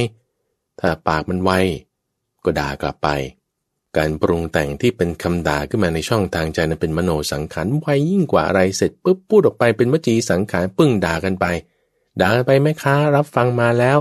[0.81, 1.51] ถ้าปากมันไว
[2.45, 3.09] ก็ด่ากลับไป
[3.97, 11.47] การปรุงแต่งที่เป็นคำด่าขึ้นมาในช่องทางใจนั้นเป็นมโนสังขารไวยิ่งกว่าอะไรเสร็จปุ๊บพูดออกไปเป็นวจีสังขารปึ้งด่ากันไป
[12.21, 13.99] ด่ากันไปแม่ค้ารับฟังมาแล้ว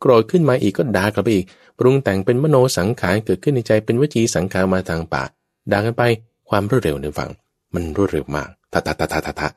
[0.00, 1.46] โกรธขึ้นมาอีกก็ด่ากลับไปอีก
[1.78, 5.28] ปรุงแต่งเป็นมโนสังขารเกิดขึ้นในใจเป็นวจีสังขารมาทางปาก
[5.72, 6.02] ด่ากันไป
[6.48, 7.30] ความรวดเร็วในฝัง
[7.74, 9.48] มันรวดเร็วมากทะทะทะทะทะทะ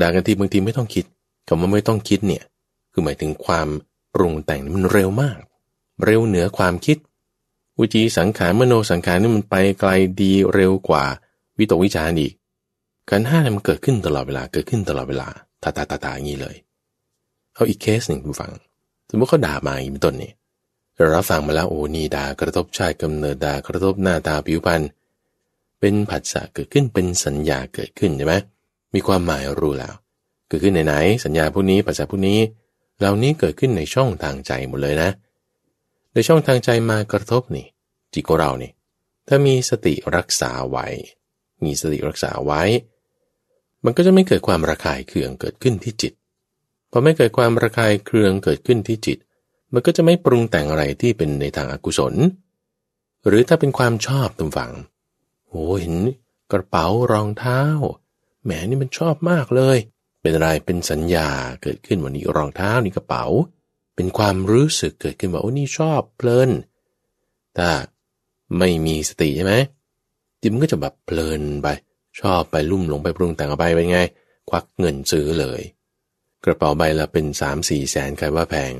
[0.00, 1.04] ด่ากันทีบางทีไม่ต้องคิด
[1.48, 2.42] คำว่าไม่ต้องคิดเนี่ย
[2.92, 3.68] คือหมายถึงความ
[4.16, 5.38] ปรุงแต่งมันเร็วมาก
[6.04, 6.96] เร็วเหนือความคิด
[7.80, 9.90] วิจีสังขารมโนสังขารนี่มันไปไกล
[10.20, 11.04] ดีเร็วกว่า
[11.58, 12.32] วิตกวิจารณ์อีก
[13.10, 15.28] การห้ามันเกิดขึ้นตลอดเวลาเกิดขึ้นตลอดเวลา
[15.62, 16.56] ตาตาตาตาอย่างนี้เลย
[17.54, 18.52] เอาอีกเคสหนึ่งคุณฟัง
[19.10, 20.32] สมมติเขาด่ามาอีกเป็นต้นนี่
[20.96, 24.82] เรารับฟังมาแล้วโอ้นี่ด่ากระทบชาติกำเนิดด่ากระทบหน้าตาผิวพรรณ
[25.80, 28.34] เป็นผัสสะเกิดขึ้นเป็นสัญญาเกิดขึ้นใช่ไหม
[28.94, 29.94] มีความหมายรู้แล้ว
[30.48, 30.94] เกิดขึ้นในไหน
[31.24, 32.38] สัญญาพวกนี้ผัสสะพวกนี้
[32.98, 35.10] เหล่านี้เกิดขึ้นในช่องทางใจหมดเลยนะ
[36.14, 37.66] ในช่องทางใจมากระทบนี่
[38.14, 38.72] จิตของเรานี่
[39.28, 40.86] ถ้ามีสติรักษาไว้
[41.64, 42.62] มีสติรักษาไว้
[43.84, 46.12] มันก็จะไม่เกิดความระคายเคืองเกิดขึ้นที่จิต
[46.90, 49.18] พอไม่เกิดความระคายเคืองเกิดขึ้นที่จิต
[49.72, 52.14] มันก็จะไม่ปรุงแต่งอะไรที่เป็นในทางอากุศล
[53.26, 54.72] หรือถ้าเป็นความชอบตรงฝัง
[55.48, 55.96] โอ้เห็น
[56.52, 57.60] กระเป๋ารองเท้า
[58.44, 59.78] แหมนี่มันชอบมากเลย
[60.26, 61.28] เป็นอะไรเป็นสัญญา
[61.62, 63.24] เกิดขึ้นวันนี้รองเท้านี่กระเป๋า
[63.96, 66.50] เป็นความรู้สึกเกิดขึ้นว่าโอ้นี่ชอบเพลิน
[67.58, 67.70] ถ้า
[68.58, 69.54] ไม่มีสติใช่ไหม
[70.40, 71.68] จิตมันก็จะแบบเพลินไป
[72.20, 74.00] ชอบไปลุ่มหลงไปปรุงแต่งไปไปไง
[74.50, 75.60] ควักเงินซื้อเลย
[76.44, 78.72] กระเป๋าใบละเป็นสามสี่แสนใครว่าแพง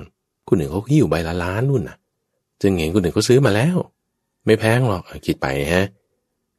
[0.46, 1.96] คุณหนึ่งเขาหิ้วใบละล้านนู่นน่ะ
[2.62, 3.76] จึงเห็นคุณหนึ่งเขาซื้อมาแล้ว
[4.46, 5.86] ไม่แพงหรอกคิดไปฮะ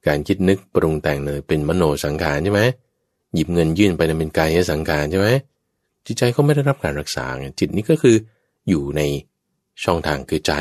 [0.07, 2.63] การคิดนึกปรุงแต่งเนยเป็นมโนสังขารใช่ไหม
[3.37, 5.29] หยิบเงินยื่นไปนั้นเป็นกายสังขารใช่ไหม
[6.05, 7.25] จิตใจเขาไม่ได้รับการรักษา
[7.59, 8.15] จิตนี้ก็คือ
[8.69, 9.01] อยู่ใน
[9.83, 10.53] ช่องทางคือใจ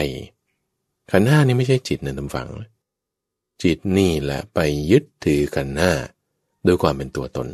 [1.11, 2.49] ขันห้านี่ไม่ใช่จิตนะท่านฟัง
[3.63, 4.59] จิตนี่แหละไป
[4.91, 5.93] ยึดถือขันห้า
[6.65, 7.49] โดยความเป็นตัวตน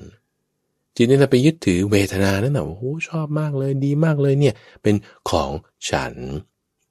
[0.97, 4.95] จิตนี่แหละไปยึดถือเวทนานั่นแหละโอ้โหชอบมากเลยดีมากเลยเนี่ยเป็น
[5.31, 5.51] ของ
[5.91, 6.15] ฉัน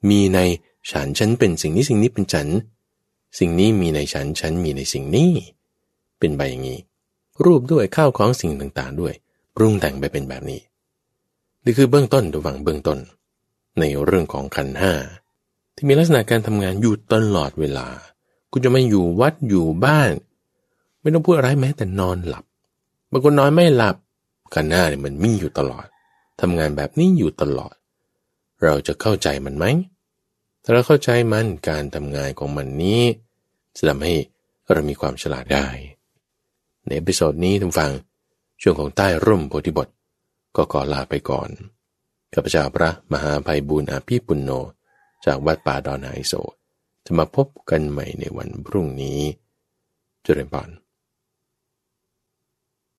[0.09, 0.39] มีใน
[0.91, 2.47] ฉันฉันเป็นสิ่งนี้สิ่งนี้เป็นฉัน
[3.39, 5.31] สิ่งนี้มีในฉันฉันมีในสิ่งนี้
[6.19, 6.79] เป็นไปอย่างนี้
[7.45, 9.13] รูปด้วยข้าวของสิ่งต่างๆ ด้วย
[9.55, 10.61] ปรุงแต่งไปเป็นแบบนี้
[11.63, 12.99] นี่คือเบื้องต้นตัวฝังเบื้องต้น
[13.79, 14.93] ในเรื่องของขันห้า
[15.75, 17.87] ที่มีลักษณะการทำงานอยู่ตลอดเวลา
[18.51, 20.11] คุณจะไม่อยู่วัดอยู่บ้าน
[21.01, 22.45] ไม่ต้องพูดอะไรแม้แต่นอนหลับ
[23.11, 23.95] บางคนนอนไม่หลับ
[24.55, 25.85] ขันธ์ห้าเนี่ยมันมีอยู่ตลอด
[26.41, 27.75] ทำงานแบบนี้อยู่ตลอด
[28.63, 29.65] เราจะเข้าใจมันไหม
[30.63, 33.01] ถ้าเราเข้าใจมันการทำงานของมันนี้
[33.75, 34.13] จะทำให้
[34.71, 35.67] เรามีความฉลาดได้
[36.85, 37.91] ใน episode นี้ท่านฟัง
[38.61, 39.87] ช่วงของใต้ร่มโพธิบท
[40.55, 41.49] ก็ขอลาไปก่อน
[42.33, 44.51] ข้าพเจ้าพระมหาไพบูลย์อภิปุณโญ
[45.25, 46.33] จากวัดป่าดอนหายโศก
[47.05, 49.19] จะมาพบกันใหม่ในวันพรุ่งนี้
[50.23, 50.69] เจริญพร